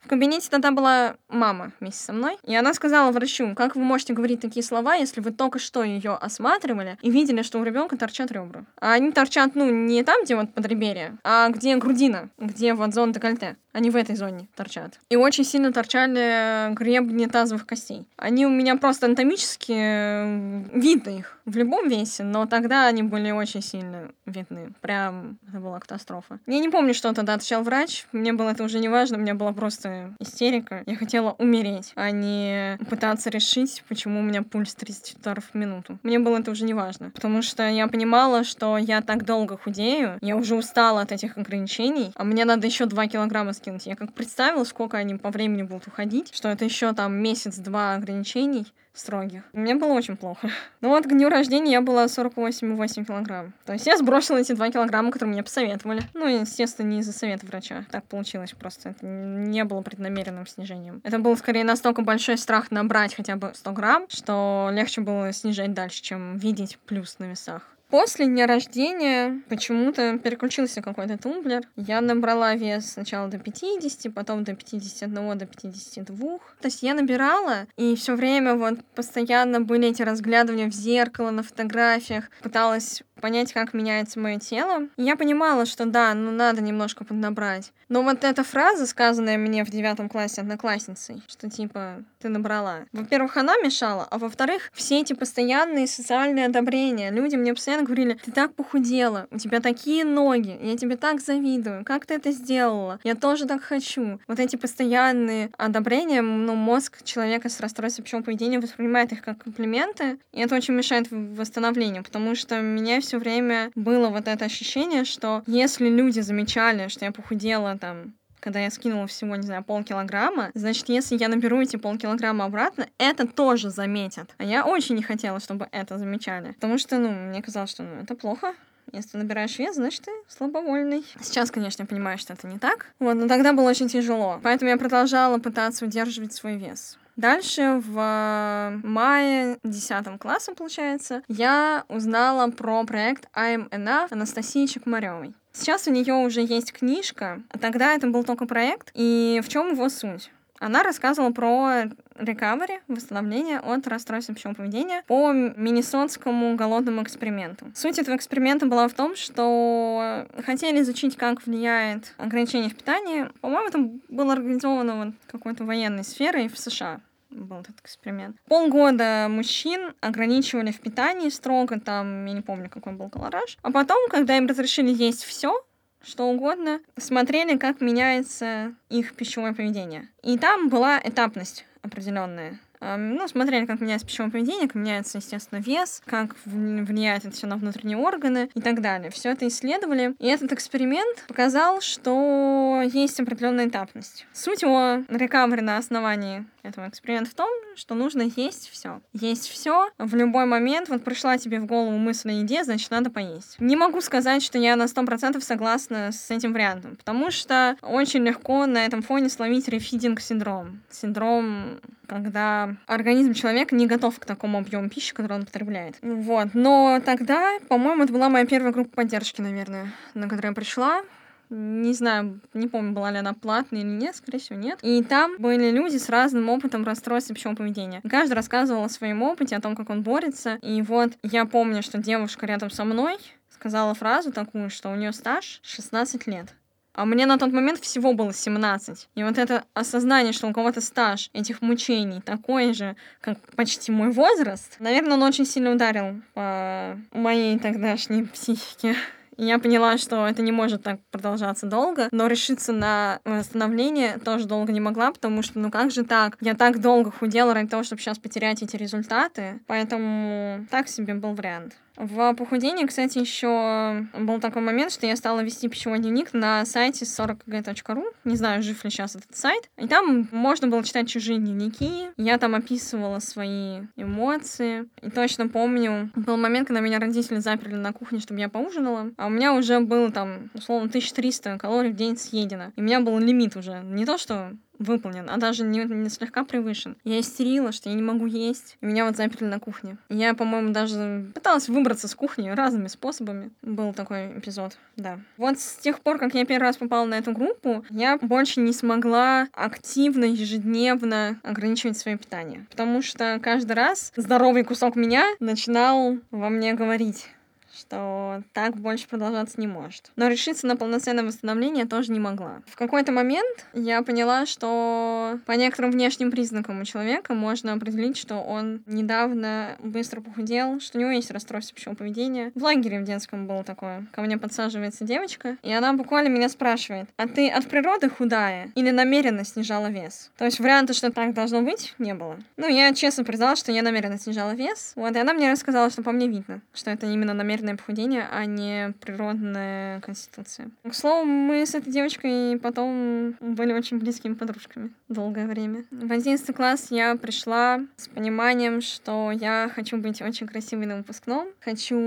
[0.00, 4.12] В кабинете тогда была мама вместе со мной, и она сказала врачу, как вы можете
[4.12, 8.32] говорить такие слова, если вы только что ее осматривали и видели, что у ребенка торчат
[8.32, 8.64] ребра.
[8.80, 13.12] А они торчат, ну, не там, где вот подреберье, а где грудина, где вот зона
[13.12, 13.56] декольте.
[13.72, 14.98] Они в этой зоне торчат.
[15.10, 18.04] И очень сильно торчали гребни тазовых костей.
[18.16, 23.30] Они у меня просто анатомически э, видно их в любом весе, но тогда они были
[23.30, 24.72] очень сильно видны.
[24.80, 26.40] Прям это была катастрофа.
[26.46, 28.06] Я не помню, что тогда отвечал врач.
[28.10, 29.52] Мне было это уже не важно, у меня была
[29.90, 30.82] просто истерика.
[30.86, 35.98] Я хотела умереть, а не пытаться решить, почему у меня пульс 30 ударов в минуту.
[36.02, 40.18] Мне было это уже не важно, потому что я понимала, что я так долго худею,
[40.20, 43.86] я уже устала от этих ограничений, а мне надо еще 2 килограмма скинуть.
[43.86, 48.66] Я как представила, сколько они по времени будут уходить, что это еще там месяц-два ограничений
[48.92, 49.42] строгих.
[49.52, 50.50] Мне было очень плохо.
[50.80, 53.52] Ну вот к дню рождения я была 48,8 килограмм.
[53.64, 56.02] То есть я сбросила эти 2 килограмма, которые мне посоветовали.
[56.14, 57.84] Ну, естественно, не из-за совета врача.
[57.90, 58.90] Так получилось просто.
[58.90, 61.00] Это не было преднамеренным снижением.
[61.04, 65.72] Это был скорее настолько большой страх набрать хотя бы 100 грамм, что легче было снижать
[65.72, 67.62] дальше, чем видеть плюс на весах.
[67.90, 71.62] После дня рождения почему-то переключился какой-то тумблер.
[71.74, 76.38] Я набрала вес сначала до 50, потом до 51, до 52.
[76.38, 81.42] То есть я набирала, и все время вот постоянно были эти разглядывания в зеркало, на
[81.42, 82.30] фотографиях.
[82.42, 84.88] Пыталась понять, как меняется мое тело.
[84.96, 87.72] Я понимала, что да, ну надо немножко поднабрать.
[87.88, 92.80] Но вот эта фраза, сказанная мне в девятом классе одноклассницей, что типа ты набрала.
[92.92, 97.10] Во-первых, она мешала, а во-вторых, все эти постоянные социальные одобрения.
[97.10, 101.84] Люди мне постоянно говорили, ты так похудела, у тебя такие ноги, я тебе так завидую,
[101.84, 104.20] как ты это сделала, я тоже так хочу.
[104.28, 110.18] Вот эти постоянные одобрения, ну, мозг человека с расстройством пищевого поведения воспринимает их как комплименты,
[110.32, 115.42] и это очень мешает восстановлению, потому что меня все время было вот это ощущение, что
[115.46, 120.88] если люди замечали, что я похудела там когда я скинула всего, не знаю, полкилограмма, значит,
[120.88, 124.34] если я наберу эти полкилограмма обратно, это тоже заметят.
[124.38, 126.52] А я очень не хотела, чтобы это замечали.
[126.52, 128.54] Потому что, ну, мне казалось, что ну, это плохо.
[128.92, 131.04] Если ты набираешь вес, значит, ты слабовольный.
[131.20, 132.86] Сейчас, конечно, я понимаю, что это не так.
[132.98, 134.40] Вот, но тогда было очень тяжело.
[134.42, 136.98] Поэтому я продолжала пытаться удерживать свой вес.
[137.16, 145.34] Дальше в мае 10 класса, получается, я узнала про проект I'm Enough Анастасии Чекмаревой.
[145.52, 148.90] Сейчас у нее уже есть книжка, а тогда это был только проект.
[148.94, 150.30] И в чем его суть?
[150.60, 151.84] Она рассказывала про
[152.16, 157.66] рекавери, восстановление от расстройства пищевого поведения по миннесотскому голодному эксперименту.
[157.74, 163.30] Суть этого эксперимента была в том, что хотели изучить, как влияет ограничение в питании.
[163.40, 168.36] По-моему, это было организовано вот какой-то военной сферой в США был этот эксперимент.
[168.48, 173.56] Полгода мужчин ограничивали в питании строго, там, я не помню, какой был колораж.
[173.62, 175.62] А потом, когда им разрешили есть все,
[176.02, 180.08] что угодно, смотрели, как меняется их пищевое поведение.
[180.22, 182.58] И там была этапность определенная.
[182.82, 187.58] Ну, смотрели, как меняется пищевое поведение, как меняется, естественно, вес, как влияет это все на
[187.58, 189.10] внутренние органы и так далее.
[189.10, 190.14] Все это исследовали.
[190.18, 194.26] И этот эксперимент показал, что есть определенная этапность.
[194.32, 199.00] Суть его рекавери на основании этого эксперимента в том, что нужно есть все.
[199.12, 200.88] Есть все в любой момент.
[200.88, 203.56] Вот пришла тебе в голову мысль о еде, значит, надо поесть.
[203.58, 208.66] Не могу сказать, что я на 100% согласна с этим вариантом, потому что очень легко
[208.66, 210.82] на этом фоне словить рефидинг-синдром.
[210.90, 215.96] Синдром, когда организм человека не готов к такому объему пищи, который он потребляет.
[216.02, 216.48] Вот.
[216.54, 221.02] Но тогда, по-моему, это была моя первая группа поддержки, наверное, на которую я пришла.
[221.50, 224.78] Не знаю, не помню, была ли она платная или нет, скорее всего, нет.
[224.82, 228.00] И там были люди с разным опытом расстройства пищевого поведения.
[228.08, 230.58] Каждый рассказывал о своем опыте, о том, как он борется.
[230.62, 235.12] И вот я помню, что девушка рядом со мной сказала фразу такую, что у нее
[235.12, 236.54] стаж 16 лет.
[236.92, 239.08] А мне на тот момент всего было 17.
[239.14, 244.10] И вот это осознание, что у кого-то стаж этих мучений такой же, как почти мой
[244.10, 248.96] возраст, наверное, он очень сильно ударил по моей тогдашней психике.
[249.42, 254.70] Я поняла, что это не может так продолжаться долго, но решиться на восстановление тоже долго
[254.70, 256.36] не могла, потому что, ну как же так?
[256.42, 261.34] Я так долго худела ради того, чтобы сейчас потерять эти результаты, поэтому так себе был
[261.34, 261.72] вариант.
[261.96, 267.04] В похудении, кстати, еще был такой момент, что я стала вести пищевой дневник на сайте
[267.04, 268.04] 40kg.ru.
[268.24, 269.68] Не знаю, жив ли сейчас этот сайт.
[269.76, 272.08] И там можно было читать чужие дневники.
[272.16, 274.88] Я там описывала свои эмоции.
[275.02, 279.10] И точно помню, был момент, когда меня родители заперли на кухне, чтобы я поужинала.
[279.16, 282.72] А у меня уже было там, условно, 1300 калорий в день съедено.
[282.76, 283.80] И у меня был лимит уже.
[283.84, 286.96] Не то, что выполнен, а даже не, не слегка превышен.
[287.04, 288.76] Я истерила, что я не могу есть.
[288.80, 289.98] Меня вот заперли на кухне.
[290.08, 293.50] Я, по-моему, даже пыталась выбраться с кухни разными способами.
[293.62, 295.20] Был такой эпизод, да.
[295.36, 298.72] Вот с тех пор, как я первый раз попала на эту группу, я больше не
[298.72, 302.66] смогла активно, ежедневно ограничивать свое питание.
[302.70, 307.28] Потому что каждый раз здоровый кусок меня начинал во мне говорить
[307.76, 310.10] что так больше продолжаться не может.
[310.16, 312.62] Но решиться на полноценное восстановление тоже не могла.
[312.66, 318.36] В какой-то момент я поняла, что по некоторым внешним признакам у человека можно определить, что
[318.36, 322.52] он недавно быстро похудел, что у него есть расстройство пищевого поведения.
[322.54, 324.06] В лагере в детском было такое.
[324.12, 328.90] Ко мне подсаживается девочка, и она буквально меня спрашивает, а ты от природы худая или
[328.90, 330.30] намеренно снижала вес?
[330.36, 332.38] То есть варианта, что так должно быть, не было.
[332.56, 334.92] Ну, я честно призналась, что я намеренно снижала вес.
[334.96, 338.26] Вот, и она мне рассказала, что по мне видно, что это именно намеренно природное похудение,
[338.30, 340.70] а не природная конституция.
[340.82, 345.84] К слову, мы с этой девочкой потом были очень близкими подружками долгое время.
[345.90, 351.48] В 11 класс я пришла с пониманием, что я хочу быть очень красивой на выпускном,
[351.60, 351.98] хочу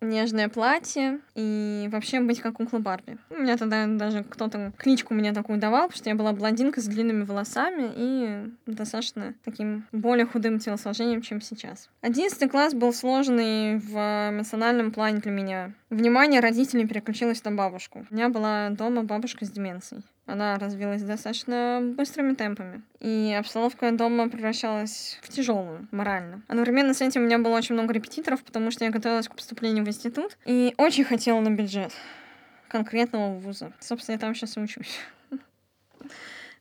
[0.00, 3.18] нежное платье и вообще быть как кукла Барби.
[3.30, 6.84] У меня тогда даже кто-то кличку мне такую давал, потому что я была блондинка с
[6.84, 11.88] длинными волосами и достаточно таким более худым телосложением, чем сейчас.
[12.02, 15.72] 11 класс был сложный в эмоциональном эмоциональном плане для меня.
[15.90, 18.06] Внимание родителей переключилось на бабушку.
[18.10, 20.02] У меня была дома бабушка с деменцией.
[20.26, 22.82] Она развилась достаточно быстрыми темпами.
[23.00, 26.42] И обстановка дома превращалась в тяжелую, морально.
[26.48, 29.84] Одновременно с этим у меня было очень много репетиторов, потому что я готовилась к поступлению
[29.84, 30.36] в институт.
[30.44, 31.92] И очень хотела на бюджет
[32.68, 33.72] конкретного вуза.
[33.80, 34.98] Собственно, я там сейчас и учусь.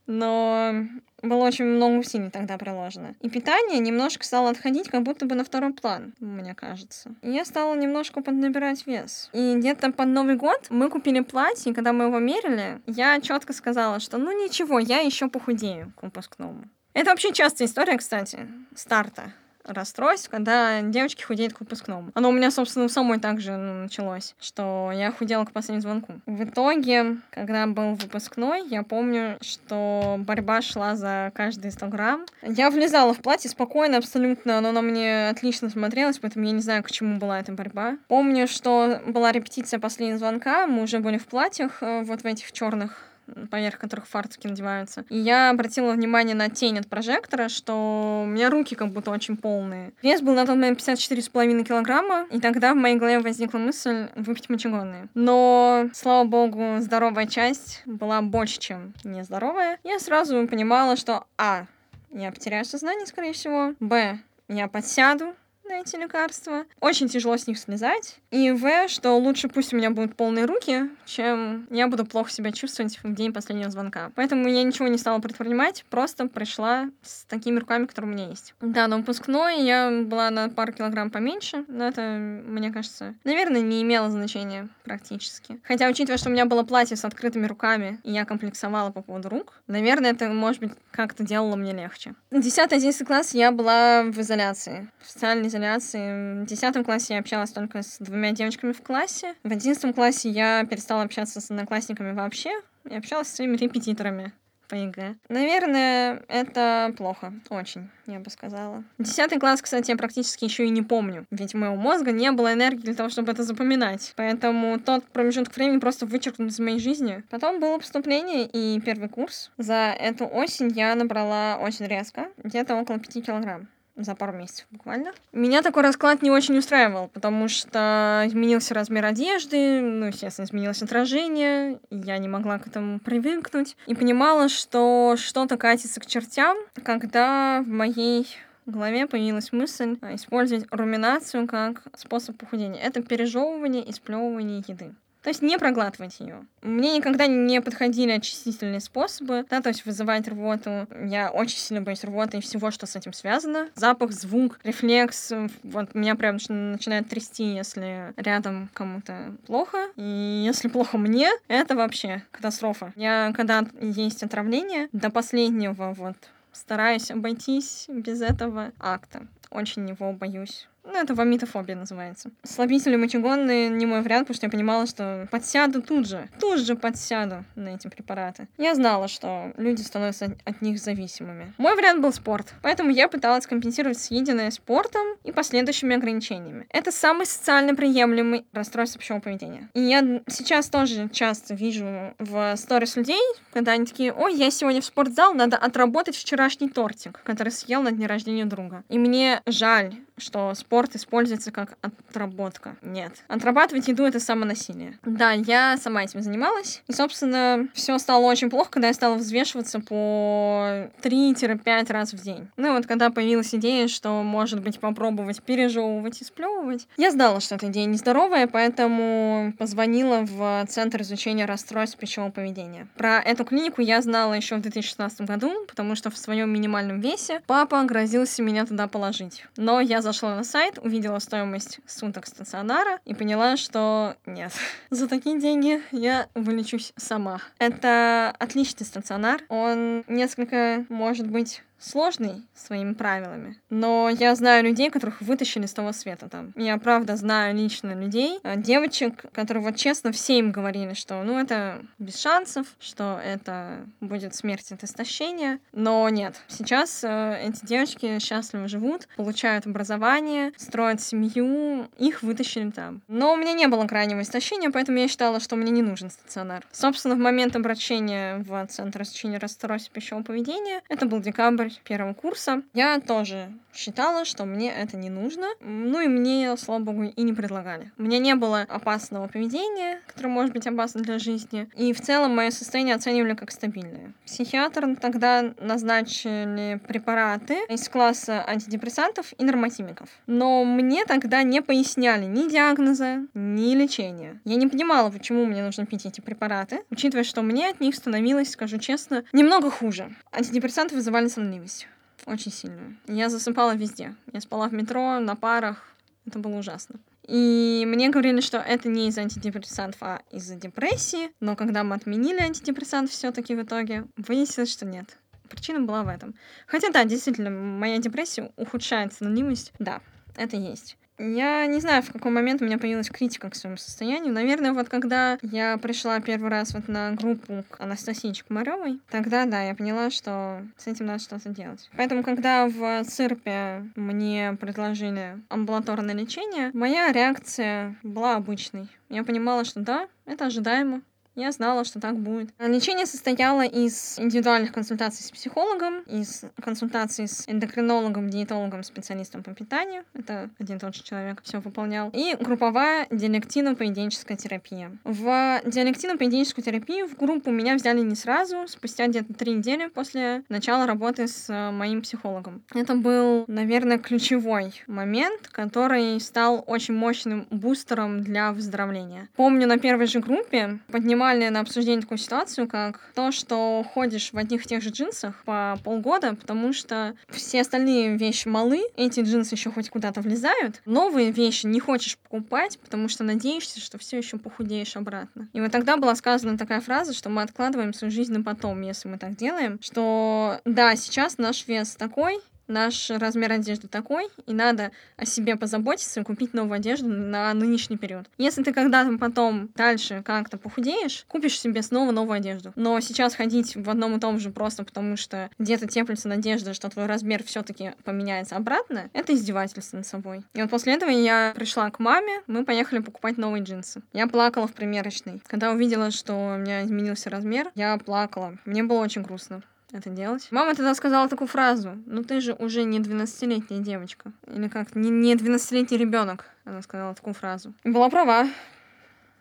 [0.08, 0.86] Но
[1.22, 3.16] было очень много усилий тогда приложено.
[3.22, 7.16] И питание немножко стало отходить как будто бы на второй план, мне кажется.
[7.22, 9.30] И я стала немножко поднабирать вес.
[9.34, 13.54] И где-то под Новый год мы купили платье, и когда мы его мерили, я четко
[13.54, 16.66] сказала, что ну ничего, я еще похудею к выпускному.
[16.94, 19.34] Это вообще частая история, кстати, старта
[19.68, 22.12] расстройств, когда девочки худеют к выпускному.
[22.14, 26.14] Оно у меня, собственно, у самой также ну, началось, что я худела к последнему звонку.
[26.26, 32.26] В итоге, когда был выпускной, я помню, что борьба шла за каждый 100 грамм.
[32.42, 36.84] Я влезала в платье спокойно, абсолютно, оно на мне отлично смотрелось, поэтому я не знаю,
[36.84, 37.98] к чему была эта борьба.
[38.08, 42.52] Помню, что была репетиция последнего звонка, мы уже были в платьях, э, вот в этих
[42.52, 43.08] черных
[43.50, 45.06] поверх которых фартуки надеваются.
[45.10, 49.38] И я обратила внимание на тень от прожектора, что у меня руки как будто очень
[49.38, 49.94] полные.
[50.02, 54.50] Вес был на тот момент 54,5 килограмма, и тогда в моей голове возникла мысль выпить
[54.50, 55.08] мочегонные.
[55.14, 59.80] Но, слава богу, здоровая часть была больше, чем нездоровая.
[59.84, 61.66] Я сразу понимала, что А.
[62.12, 63.74] Я потеряю сознание, скорее всего.
[63.80, 64.20] Б.
[64.48, 65.36] Я подсяду,
[65.68, 66.66] на эти лекарства.
[66.80, 68.18] Очень тяжело с них слезать.
[68.32, 72.52] И В, что лучше пусть у меня будут полные руки, чем я буду плохо себя
[72.52, 74.12] чувствовать в день последнего звонка.
[74.16, 78.54] Поэтому я ничего не стала предпринимать, просто пришла с такими руками, которые у меня есть.
[78.62, 83.82] Да, на выпускной я была на пару килограмм поменьше, но это, мне кажется, наверное, не
[83.82, 85.60] имело значения практически.
[85.64, 89.30] Хотя, учитывая, что у меня было платье с открытыми руками, и я комплексовала по поводу
[89.30, 92.16] рук, наверное, это, может быть, как-то делало мне легче.
[92.32, 95.57] 10-11 класс я была в изоляции, в социальной изоляции.
[95.58, 99.36] В 10 классе я общалась только с двумя девочками в классе.
[99.44, 102.52] В 11 классе я перестала общаться с одноклассниками вообще
[102.90, 104.34] и общалась с своими репетиторами
[104.68, 105.16] по ЕГЭ.
[105.30, 107.34] Наверное, это плохо.
[107.50, 108.84] Очень, я бы сказала.
[108.98, 111.26] Десятый класс, кстати, я практически еще и не помню.
[111.32, 114.14] Ведь у моего мозга не было энергии для того, чтобы это запоминать.
[114.16, 117.24] Поэтому тот промежуток времени просто вычеркнут из моей жизни.
[117.30, 119.52] Потом было поступление и первый курс.
[119.58, 123.68] За эту осень я набрала очень резко, где-то около 5 килограмм
[123.98, 125.12] за пару месяцев буквально.
[125.34, 131.80] Меня такой расклад не очень устраивал, потому что изменился размер одежды, ну, естественно, изменилось отражение,
[131.90, 137.70] я не могла к этому привыкнуть, и понимала, что что-то катится к чертям, когда в
[137.70, 138.28] моей
[138.66, 142.82] голове появилась мысль использовать руминацию как способ похудения.
[142.82, 144.94] Это пережевывание и сплевывание еды.
[145.28, 146.46] То есть не проглатывать ее.
[146.62, 150.88] Мне никогда не подходили очистительные способы, да, то есть вызывать рвоту.
[151.04, 153.68] Я очень сильно боюсь рвоты и всего, что с этим связано.
[153.76, 155.34] Запах, звук, рефлекс.
[155.64, 159.90] Вот меня прям начинает трясти, если рядом кому-то плохо.
[159.98, 162.94] И если плохо мне, это вообще катастрофа.
[162.96, 166.16] Я, когда есть отравление, до последнего вот
[166.54, 169.28] стараюсь обойтись без этого акта.
[169.52, 170.68] Очень его боюсь.
[170.88, 172.32] Ну, это вомитофобия называется.
[172.44, 176.30] Слабители мочегонные не мой вариант, потому что я понимала, что подсяду тут же.
[176.40, 178.48] Тут же подсяду на эти препараты.
[178.58, 181.54] Я знала, что люди становятся от них зависимыми.
[181.58, 182.54] Мой вариант был спорт.
[182.62, 186.68] Поэтому я пыталась компенсировать съеденное спортом и последующими ограничениями.
[186.70, 189.70] Это самый социально приемлемый расстройство пищевого поведения.
[189.74, 193.22] И я сейчас тоже часто вижу в сторис людей,
[193.52, 197.92] когда они такие, ой, я сегодня в спортзал, надо отработать вчерашний тортик, который съел на
[197.92, 198.84] дне рождения друга.
[198.88, 202.76] И мне жаль, что спорт используется как отработка.
[202.82, 203.14] Нет.
[203.28, 204.98] Отрабатывать еду— это самонасилие.
[205.04, 206.82] Да, я сама этим занималась.
[206.88, 212.48] И, собственно, все стало очень плохо, когда я стала взвешиваться по 3-5 раз в день.
[212.58, 217.56] Ну, вот когда появилась идея, что, может быть, попробовать пережевывать и сплевывать, я знала, что
[217.56, 222.88] эта идея нездоровая, поэтому позвонила в Центр изучения расстройств пищевого поведения.
[222.96, 227.42] Про эту клинику я знала еще в 2016 году, потому что в своем минимальном весе
[227.48, 229.46] папа грозился меня туда положить.
[229.58, 234.54] Но я зашла на сайт, увидела стоимость суток стационара и поняла, что нет.
[234.90, 237.42] За такие деньги я вылечусь сама.
[237.60, 239.42] Это отличный стационар.
[239.50, 245.92] Он несколько, может быть, сложный своими правилами, но я знаю людей, которых вытащили с того
[245.92, 246.54] света там.
[246.56, 251.40] Я правда знаю лично людей, э, девочек, которые вот честно все им говорили, что ну
[251.40, 256.42] это без шансов, что это будет смерть от истощения, но нет.
[256.48, 263.02] Сейчас э, эти девочки счастливо живут, получают образование, строят семью, их вытащили там.
[263.08, 266.66] Но у меня не было крайнего истощения, поэтому я считала, что мне не нужен стационар.
[266.72, 272.14] Собственно, в момент обращения в Центр изучения расстройств пищевого поведения, это был декабрь декабрь первого
[272.14, 275.48] курса, я тоже считала, что мне это не нужно.
[275.62, 277.92] Ну и мне, слава богу, и не предлагали.
[277.98, 281.70] У меня не было опасного поведения, которое может быть опасно для жизни.
[281.76, 284.14] И в целом мое состояние оценивали как стабильное.
[284.26, 290.10] Психиатр тогда назначили препараты из класса антидепрессантов и нормативников.
[290.26, 294.42] Но мне тогда не поясняли ни диагноза, ни лечения.
[294.44, 298.52] Я не понимала, почему мне нужно пить эти препараты, учитывая, что мне от них становилось,
[298.52, 300.16] скажу честно, немного хуже.
[300.32, 301.88] Антидепрессанты вызывали сонливость сонливость.
[302.26, 302.98] Очень сильную.
[303.08, 304.16] Я засыпала везде.
[304.34, 305.84] Я спала в метро, на парах.
[306.26, 307.00] Это было ужасно.
[307.28, 311.32] И мне говорили, что это не из-за антидепрессантов, а из-за депрессии.
[311.40, 315.18] Но когда мы отменили антидепрессант все-таки в итоге, выяснилось, что нет.
[315.50, 316.36] Причина была в этом.
[316.66, 319.74] Хотя да, действительно, моя депрессия ухудшает сонливость.
[319.80, 320.02] Да,
[320.38, 320.98] это есть.
[321.20, 324.32] Я не знаю, в какой момент у меня появилась критика к своему состоянию.
[324.32, 329.64] Наверное, вот когда я пришла первый раз вот на группу к Анастасии Чекмаревой, тогда, да,
[329.64, 331.90] я поняла, что с этим надо что-то делать.
[331.98, 338.88] Поэтому, когда в ЦИРПе мне предложили амбулаторное лечение, моя реакция была обычной.
[339.10, 341.02] Я понимала, что да, это ожидаемо,
[341.38, 342.50] я знала, что так будет.
[342.60, 350.04] Лечение состояло из индивидуальных консультаций с психологом, из консультаций с эндокринологом, диетологом, специалистом по питанию.
[350.14, 352.10] Это один и тот же человек все выполнял.
[352.14, 354.92] И групповая диалективно-поведенческая терапия.
[355.04, 360.88] В диалективно-поведенческую терапию в группу меня взяли не сразу, спустя где-то три недели после начала
[360.88, 362.64] работы с э, моим психологом.
[362.74, 369.30] Это был, наверное, ключевой момент, который стал очень мощным бустером для выздоровления.
[369.36, 374.32] Помню, на первой же группе поднимала нормальное на обсуждение такую ситуацию, как то, что ходишь
[374.32, 379.20] в одних и тех же джинсах по полгода, потому что все остальные вещи малы, эти
[379.20, 384.18] джинсы еще хоть куда-то влезают, новые вещи не хочешь покупать, потому что надеешься, что все
[384.18, 385.50] еще похудеешь обратно.
[385.52, 389.10] И вот тогда была сказана такая фраза, что мы откладываем свою жизнь на потом, если
[389.10, 394.92] мы так делаем, что да, сейчас наш вес такой, наш размер одежды такой, и надо
[395.16, 398.28] о себе позаботиться и купить новую одежду на нынешний период.
[398.38, 402.74] Если ты когда-то потом дальше как-то похудеешь, купишь себе снова новую одежду.
[402.76, 406.90] Но сейчас ходить в одном и том же просто потому, что где-то теплится надежда, что
[406.90, 410.44] твой размер все-таки поменяется обратно, это издевательство над собой.
[410.54, 414.02] И вот после этого я пришла к маме, мы поехали покупать новые джинсы.
[414.14, 415.42] Я плакала в примерочной.
[415.48, 418.58] Когда увидела, что у меня изменился размер, я плакала.
[418.66, 420.48] Мне было очень грустно это делать.
[420.52, 424.32] Мама тогда сказала такую фразу, ну ты же уже не 12-летняя девочка.
[424.48, 426.46] Или как, не, не 12-летний ребенок.
[426.66, 427.74] Она сказала такую фразу.
[427.84, 428.48] И была права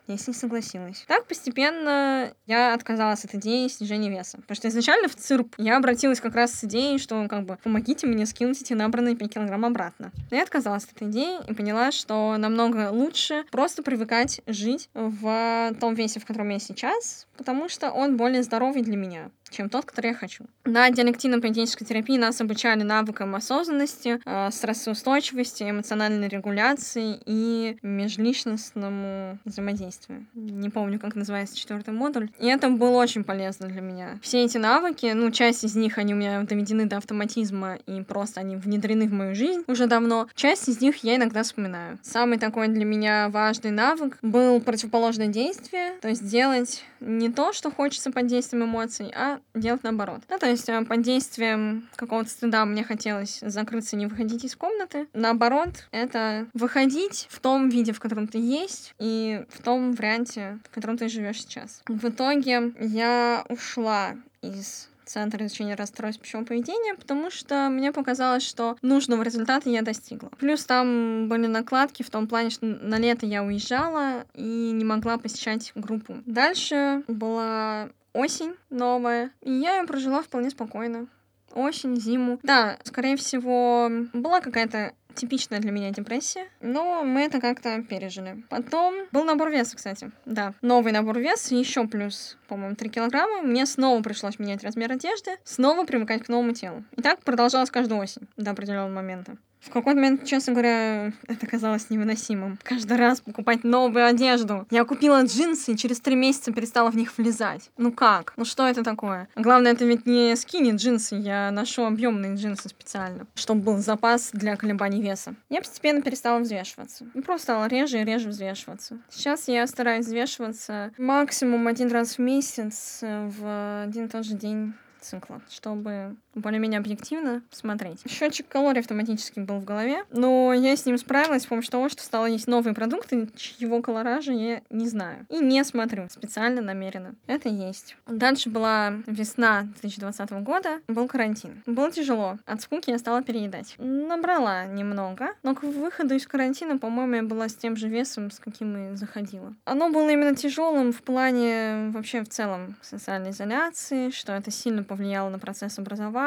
[0.09, 1.05] я с ней согласилась.
[1.09, 4.39] Так постепенно я отказалась от идеи снижения веса.
[4.39, 8.07] Потому что изначально в ЦИРП я обратилась как раз с идеей, что как бы помогите
[8.07, 10.13] мне скинуть эти набранные 5 килограмм обратно.
[10.31, 15.75] Но я отказалась от этой идеи и поняла, что намного лучше просто привыкать жить в
[15.81, 19.85] том весе, в котором я сейчас, потому что он более здоровый для меня чем тот,
[19.85, 20.45] который я хочу.
[20.65, 30.27] На диалективно-поведенческой терапии нас обучали навыкам осознанности, э, стрессоустойчивости, эмоциональной регуляции и межличностному взаимодействию.
[30.35, 32.31] Не помню, как называется четвертый модуль.
[32.39, 34.19] И это было очень полезно для меня.
[34.23, 38.41] Все эти навыки, ну, часть из них, они у меня доведены до автоматизма, и просто
[38.41, 40.29] они внедрены в мою жизнь уже давно.
[40.35, 41.99] Часть из них я иногда вспоминаю.
[42.03, 47.71] Самый такой для меня важный навык был противоположное действие, то есть делать не то, что
[47.71, 50.23] хочется под действием эмоций, а делать наоборот.
[50.29, 55.07] Ну, то есть э, под действием какого-то стыда мне хотелось закрыться, не выходить из комнаты.
[55.13, 60.75] Наоборот, это выходить в том виде, в котором ты есть, и в том варианте, в
[60.75, 61.83] котором ты живешь сейчас.
[61.87, 68.77] В итоге я ушла из Центр изучения расстройств пищевого поведения, потому что мне показалось, что
[68.83, 70.31] нужного результата я достигла.
[70.39, 75.17] Плюс там были накладки в том плане, что на лето я уезжала и не могла
[75.17, 76.17] посещать группу.
[76.27, 81.07] Дальше была осень новая, и я ее прожила вполне спокойно.
[81.55, 82.39] Осень, зиму.
[82.43, 88.45] Да, скорее всего, была какая-то типичная для меня депрессия, но мы это как-то пережили.
[88.51, 90.11] Потом был набор веса, кстати.
[90.27, 93.43] Да, новый набор веса, еще плюс, по-моему, 3 килограмма.
[93.43, 96.85] Мне снова пришлось менять размер одежды, снова привыкать к новому телу.
[96.97, 99.39] И так продолжалось каждую осень до определенного момента.
[99.67, 102.59] В какой-то момент, честно говоря, это казалось невыносимым.
[102.63, 104.67] Каждый раз покупать новую одежду.
[104.71, 107.71] Я купила джинсы и через три месяца перестала в них влезать.
[107.77, 108.33] Ну как?
[108.37, 109.29] Ну что это такое?
[109.35, 111.17] Главное, это ведь не скини джинсы.
[111.17, 115.35] Я ношу объемные джинсы специально, чтобы был запас для колебаний веса.
[115.51, 117.07] Я постепенно перестала взвешиваться.
[117.13, 118.99] Ну, просто стала реже и реже взвешиваться.
[119.11, 124.75] Сейчас я стараюсь взвешиваться максимум один раз в месяц в один и тот же день
[125.01, 128.01] цикла, чтобы более-менее объективно смотреть.
[128.09, 132.03] Счетчик калорий автоматически был в голове, но я с ним справилась с помощью того, что
[132.03, 135.27] стала есть новые продукты, чьего колоража я не знаю.
[135.31, 137.15] И не смотрю специально, намеренно.
[137.27, 137.97] Это есть.
[138.07, 141.63] Дальше была весна 2020 года, был карантин.
[141.67, 142.39] Было тяжело.
[142.47, 143.75] От скуки я стала переедать.
[143.79, 148.39] Набрала немного, но к выходу из карантина, по-моему, я была с тем же весом, с
[148.39, 149.55] каким и заходила.
[149.65, 155.31] Оно было именно тяжелым в плане вообще в целом социальной изоляции, что это сильно повлияло
[155.31, 156.26] на процесс образования.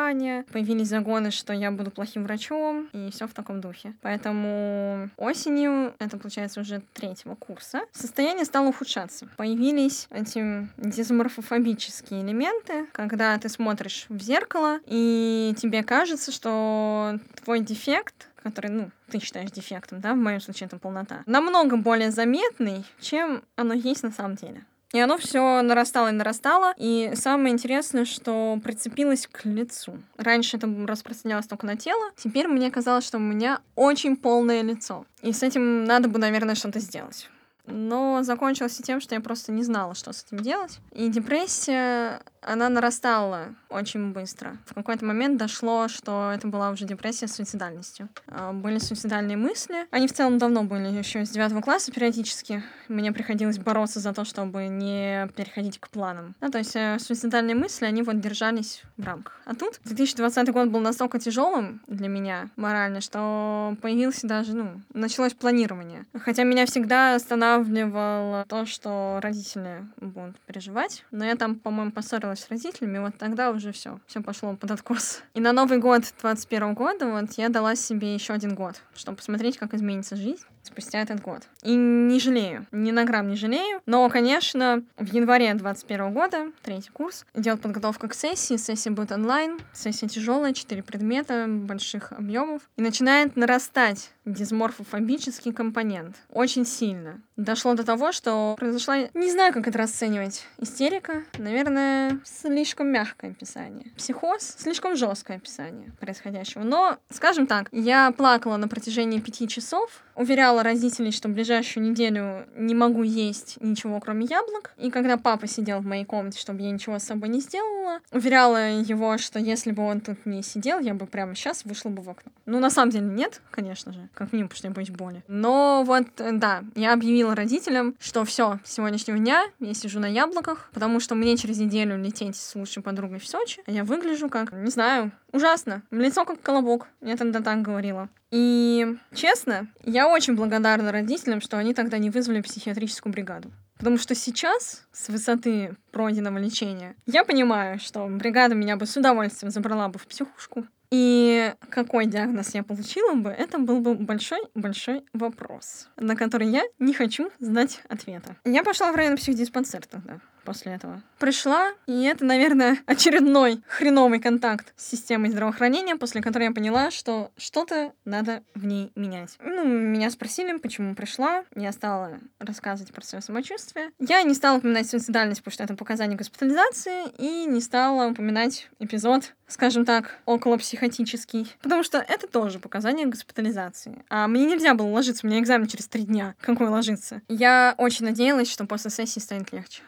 [0.52, 3.94] Появились загоны, что я буду плохим врачом, и все в таком духе.
[4.02, 9.28] Поэтому осенью, это получается уже третьего курса, состояние стало ухудшаться.
[9.38, 18.30] Появились эти дизморфофобические элементы, когда ты смотришь в зеркало, и тебе кажется, что твой дефект
[18.42, 23.44] который, ну, ты считаешь дефектом, да, в моем случае это полнота, намного более заметный, чем
[23.56, 24.64] оно есть на самом деле.
[24.92, 26.74] И оно все нарастало и нарастало.
[26.78, 30.00] И самое интересное, что прицепилось к лицу.
[30.18, 32.12] Раньше это распространялось только на тело.
[32.16, 35.06] Теперь мне казалось, что у меня очень полное лицо.
[35.22, 37.30] И с этим надо бы, наверное, что-то сделать.
[37.68, 40.80] Но закончилось тем, что я просто не знала, что с этим делать.
[40.92, 44.58] И депрессия она нарастала очень быстро.
[44.66, 48.10] В какой-то момент дошло, что это была уже депрессия с суицидальностью.
[48.28, 49.88] А, были суицидальные мысли.
[49.92, 52.64] Они в целом давно были, еще с девятого класса периодически.
[52.88, 56.36] Мне приходилось бороться за то, чтобы не переходить к планам.
[56.42, 59.40] Ну, то есть э, суицидальные мысли, они вот держались в рамках.
[59.46, 65.34] А тут 2020 год был настолько тяжелым для меня морально, что появился даже, ну, началось
[65.34, 66.06] планирование.
[66.20, 71.06] Хотя меня всегда останавливало то, что родители будут переживать.
[71.12, 74.72] Но я там, по-моему, поссорилась поссорилась с родителями, вот тогда уже все, все пошло под
[74.72, 75.22] откос.
[75.34, 79.58] И на Новый год 21 года вот я дала себе еще один год, чтобы посмотреть,
[79.58, 80.44] как изменится жизнь.
[80.64, 81.44] Спустя этот год.
[81.64, 83.82] И не жалею, ни на грамм не жалею.
[83.86, 88.58] Но, конечно, в январе 21 года, третий курс, идет подготовка к сессии.
[88.58, 92.62] Сессия будет онлайн, сессия тяжелая, четыре предмета, больших объемов.
[92.78, 96.16] И начинает нарастать дисморфофобический компонент.
[96.30, 97.22] Очень сильно.
[97.36, 101.24] Дошло до того, что произошла, не знаю, как это расценивать, истерика.
[101.38, 103.92] Наверное, слишком мягкое описание.
[103.98, 106.64] Психоз— слишком жесткое описание происходящего.
[106.64, 112.48] Но, скажем так, я плакала на протяжении пяти часов, уверяла родителей, что в ближайшую неделю
[112.56, 114.74] не могу есть ничего, кроме яблок.
[114.78, 118.72] И когда папа сидел в моей комнате, чтобы я ничего с собой не сделала, уверяла
[118.72, 122.10] его, что если бы он тут не сидел, я бы прямо сейчас вышла бы в
[122.10, 122.32] окно.
[122.46, 125.24] Ну, на самом деле, нет, конечно же, как минимум, потому что я боюсь боли.
[125.28, 130.70] Но вот, да, я объявила родителям, что все, с сегодняшнего дня я сижу на яблоках,
[130.74, 134.52] потому что мне через неделю лететь с лучшей подругой в Сочи, а я выгляжу как,
[134.54, 135.84] не знаю, ужасно.
[135.92, 136.88] Лицо как колобок.
[137.02, 138.10] Я тогда так говорила.
[138.32, 143.52] И, честно, я очень благодарна родителям, что они тогда не вызвали психиатрическую бригаду.
[143.78, 149.52] Потому что сейчас, с высоты пройденного лечения, я понимаю, что бригада меня бы с удовольствием
[149.52, 150.66] забрала бы в психушку.
[150.92, 156.94] И какой диагноз я получила бы, это был бы большой-большой вопрос, на который я не
[156.94, 158.36] хочу знать ответа.
[158.44, 161.02] Я пошла в районный психдиспансер тогда после этого.
[161.20, 167.32] Пришла, и это, наверное, очередной хреновый контакт с системой здравоохранения, после которой я поняла, что
[167.38, 169.38] что-то надо в ней менять.
[169.44, 171.44] Ну, меня спросили, почему пришла.
[171.56, 173.92] Я стала рассказывать про свое самочувствие.
[174.00, 179.34] Я не стала упоминать суицидальность, потому что это показание госпитализации, и не стала упоминать эпизод,
[179.48, 184.04] скажем так, около психотический, потому что это тоже показание госпитализации.
[184.10, 186.36] А мне нельзя было ложиться, у меня экзамен через три дня.
[186.40, 187.22] Какой ложиться?
[187.28, 189.82] Я очень надеялась, что после сессии станет легче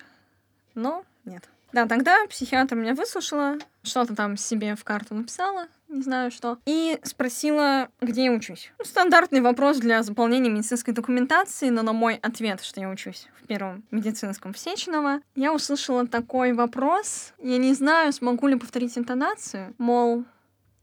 [0.75, 1.49] но нет.
[1.73, 6.99] Да, тогда психиатр меня выслушала, что-то там себе в карту написала, не знаю что, и
[7.03, 8.71] спросила, где я учусь.
[8.77, 13.47] Ну, стандартный вопрос для заполнения медицинской документации, но на мой ответ, что я учусь в
[13.47, 17.33] первом медицинском в Сеченово, я услышала такой вопрос.
[17.41, 20.25] Я не знаю, смогу ли повторить интонацию, мол,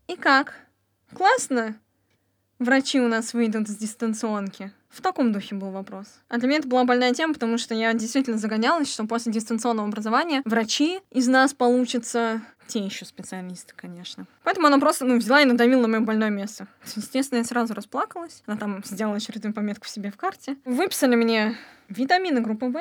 [0.06, 0.54] и как?
[1.14, 1.76] Классно?
[2.58, 4.72] Врачи у нас выйдут с дистанционки.
[4.90, 6.06] В таком духе был вопрос.
[6.28, 9.86] А для меня это была больная тема, потому что я действительно загонялась, что после дистанционного
[9.86, 14.26] образования врачи из нас получатся те еще специалисты, конечно.
[14.42, 16.66] Поэтому она просто ну, взяла и надавила на мое больное место.
[16.96, 18.42] Естественно, я сразу расплакалась.
[18.46, 20.56] Она там сделала очередную пометку себе в карте.
[20.64, 21.56] Выписали мне
[21.88, 22.78] витамины группы В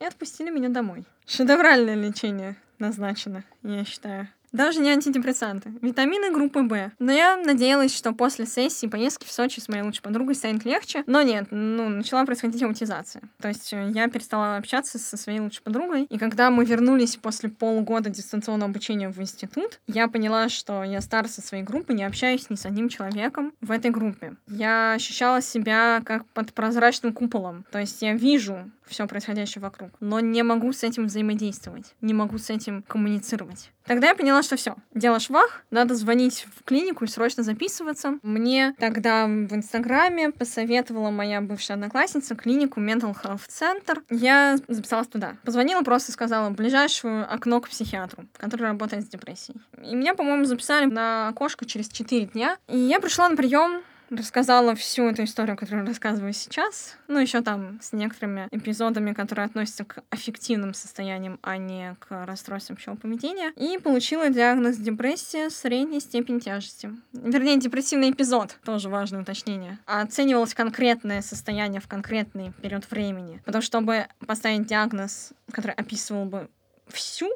[0.00, 1.04] и отпустили меня домой.
[1.26, 4.28] Шедевральное лечение назначено, я считаю.
[4.56, 5.70] Даже не антидепрессанты.
[5.82, 6.90] Витамины группы В.
[6.98, 11.04] Но я надеялась, что после сессии поездки в Сочи с моей лучшей подругой станет легче.
[11.06, 13.22] Но нет, ну, начала происходить аутизация.
[13.38, 16.04] То есть э, я перестала общаться со своей лучшей подругой.
[16.04, 21.42] И когда мы вернулись после полугода дистанционного обучения в институт, я поняла, что я старше
[21.42, 24.36] своей группы, не общаюсь ни с одним человеком в этой группе.
[24.46, 27.66] Я ощущала себя как под прозрачным куполом.
[27.70, 32.38] То есть я вижу все происходящее вокруг, но не могу с этим взаимодействовать, не могу
[32.38, 33.70] с этим коммуницировать.
[33.84, 38.18] Тогда я поняла, что все, дело швах, надо звонить в клинику и срочно записываться.
[38.22, 44.02] Мне тогда в Инстаграме посоветовала моя бывшая одноклассница клинику Mental Health Center.
[44.10, 45.36] Я записалась туда.
[45.44, 49.60] Позвонила, просто сказала ближайшее окно к психиатру, который работает с депрессией.
[49.82, 52.58] И меня, по-моему, записали на окошко через 4 дня.
[52.68, 56.96] И я пришла на прием рассказала всю эту историю, которую рассказываю сейчас.
[57.08, 62.76] Ну, еще там с некоторыми эпизодами, которые относятся к аффективным состояниям, а не к расстройствам
[62.76, 63.52] пищевого поведения.
[63.56, 66.90] И получила диагноз депрессия средней степени тяжести.
[67.12, 69.78] Вернее, депрессивный эпизод, тоже важное уточнение.
[69.86, 73.42] Оценивалось конкретное состояние в конкретный период времени.
[73.44, 76.48] Потому что, чтобы поставить диагноз, который описывал бы
[76.88, 77.30] всю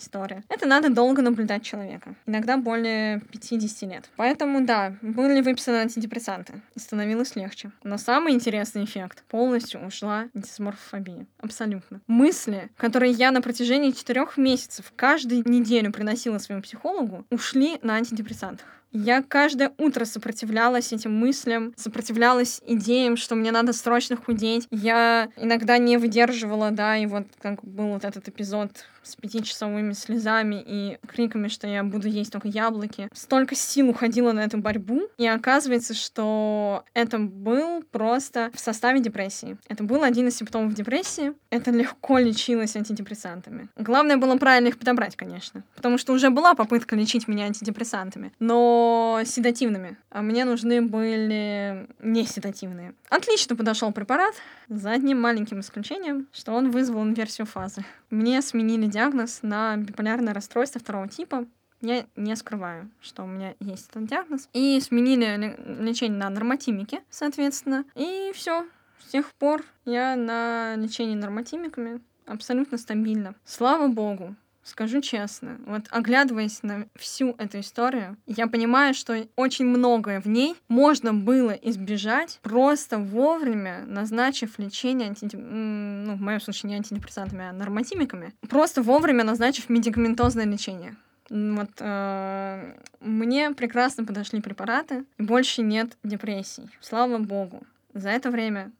[0.00, 0.42] история.
[0.48, 2.14] Это надо долго наблюдать человека.
[2.26, 4.10] Иногда более 50 лет.
[4.16, 6.62] Поэтому, да, были выписаны антидепрессанты.
[6.74, 7.70] И становилось легче.
[7.82, 11.26] Но самый интересный эффект— полностью ушла дисморфофобия.
[11.38, 12.00] Абсолютно.
[12.06, 18.66] Мысли, которые я на протяжении четырех месяцев каждую неделю приносила своему психологу, ушли на антидепрессантах.
[18.92, 24.66] Я каждое утро сопротивлялась этим мыслям, сопротивлялась идеям, что мне надо срочно худеть.
[24.72, 28.70] Я иногда не выдерживала, да, и вот как был вот этот эпизод
[29.02, 33.08] с пятичасовыми слезами и криками, что я буду есть только яблоки.
[33.12, 39.56] Столько сил уходило на эту борьбу, и оказывается, что это был просто в составе депрессии.
[39.68, 41.32] Это был один из симптомов депрессии.
[41.50, 43.68] Это легко лечилось антидепрессантами.
[43.76, 49.20] Главное было правильно их подобрать, конечно, потому что уже была попытка лечить меня антидепрессантами, но
[49.24, 49.96] седативными.
[50.10, 52.94] А мне нужны были не седативные.
[53.08, 54.34] Отлично подошел препарат,
[54.68, 57.84] за одним маленьким исключением, что он вызвал инверсию фазы.
[58.08, 61.46] Мне сменили диагноз на биполярное расстройство второго типа.
[61.80, 64.48] Я не скрываю, что у меня есть этот диагноз.
[64.52, 67.84] И сменили лечение на нормотимике, соответственно.
[67.94, 68.66] И все.
[68.98, 73.34] С тех пор я на лечении нормотимиками абсолютно стабильно.
[73.44, 74.36] Слава богу,
[74.70, 80.54] Скажу честно, вот оглядываясь на всю эту историю, я понимаю, что очень многое в ней
[80.68, 85.40] можно было избежать, просто вовремя назначив лечение антидеп...
[85.42, 90.94] ну, в моем случае не антидепрессантами, а нормотимиками, просто вовремя назначив медикаментозное лечение.
[91.28, 96.70] Вот э, мне прекрасно подошли препараты, и больше нет депрессий.
[96.80, 97.64] Слава богу.
[97.92, 98.70] За это время,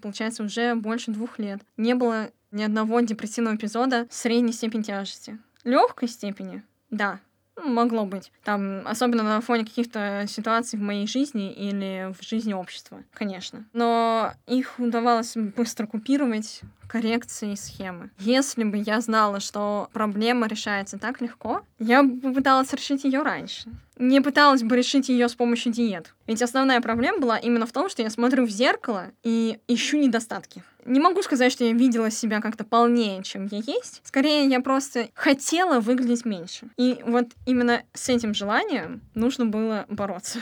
[0.00, 5.38] получается, уже больше двух лет не было ни одного депрессивного эпизода средней степени тяжести.
[5.64, 7.20] Легкой степени, да,
[7.56, 8.32] могло быть.
[8.44, 13.64] Там, особенно на фоне каких-то ситуаций в моей жизни или в жизни общества, конечно.
[13.72, 18.10] Но их удавалось быстро купировать коррекции схемы.
[18.18, 23.70] Если бы я знала, что проблема решается так легко, я бы попыталась решить ее раньше.
[24.00, 26.14] Не пыталась бы решить ее с помощью диет.
[26.26, 30.64] Ведь основная проблема была именно в том, что я смотрю в зеркало и ищу недостатки.
[30.86, 34.00] Не могу сказать, что я видела себя как-то полнее, чем я есть.
[34.02, 36.68] Скорее, я просто хотела выглядеть меньше.
[36.78, 40.38] И вот именно с этим желанием нужно было бороться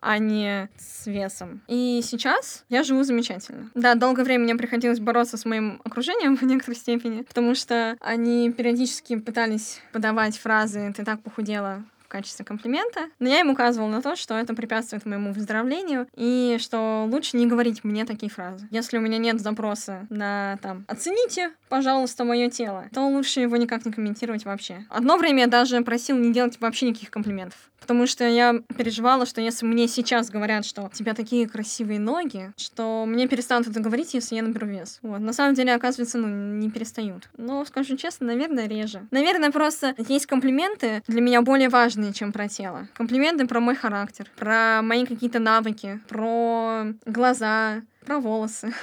[0.00, 1.60] а не с весом.
[1.66, 3.70] И сейчас я живу замечательно.
[3.74, 8.52] Да, долгое время мне приходилось бороться с моим окружением в некоторой степени, потому что они
[8.52, 14.00] периодически пытались подавать фразы «ты так похудела», в качестве комплимента, но я им указывала на
[14.00, 18.66] то, что это препятствует моему выздоровлению, и что лучше не говорить мне такие фразы.
[18.70, 23.84] Если у меня нет запроса на там «оцените, пожалуйста, мое тело», то лучше его никак
[23.84, 24.86] не комментировать вообще.
[24.88, 27.68] Одно время я даже просил не делать вообще никаких комплиментов.
[27.80, 32.52] Потому что я переживала, что если мне сейчас говорят, что у тебя такие красивые ноги,
[32.56, 34.98] что мне перестанут это говорить, если я наберу вес.
[35.02, 35.20] Вот.
[35.20, 37.28] На самом деле, оказывается, ну, не перестают.
[37.36, 39.06] Но, скажу честно, наверное, реже.
[39.10, 42.88] Наверное, просто есть комплименты для меня более важные, чем про тело.
[42.94, 48.72] Комплименты про мой характер, про мои какие-то навыки, про глаза, про волосы.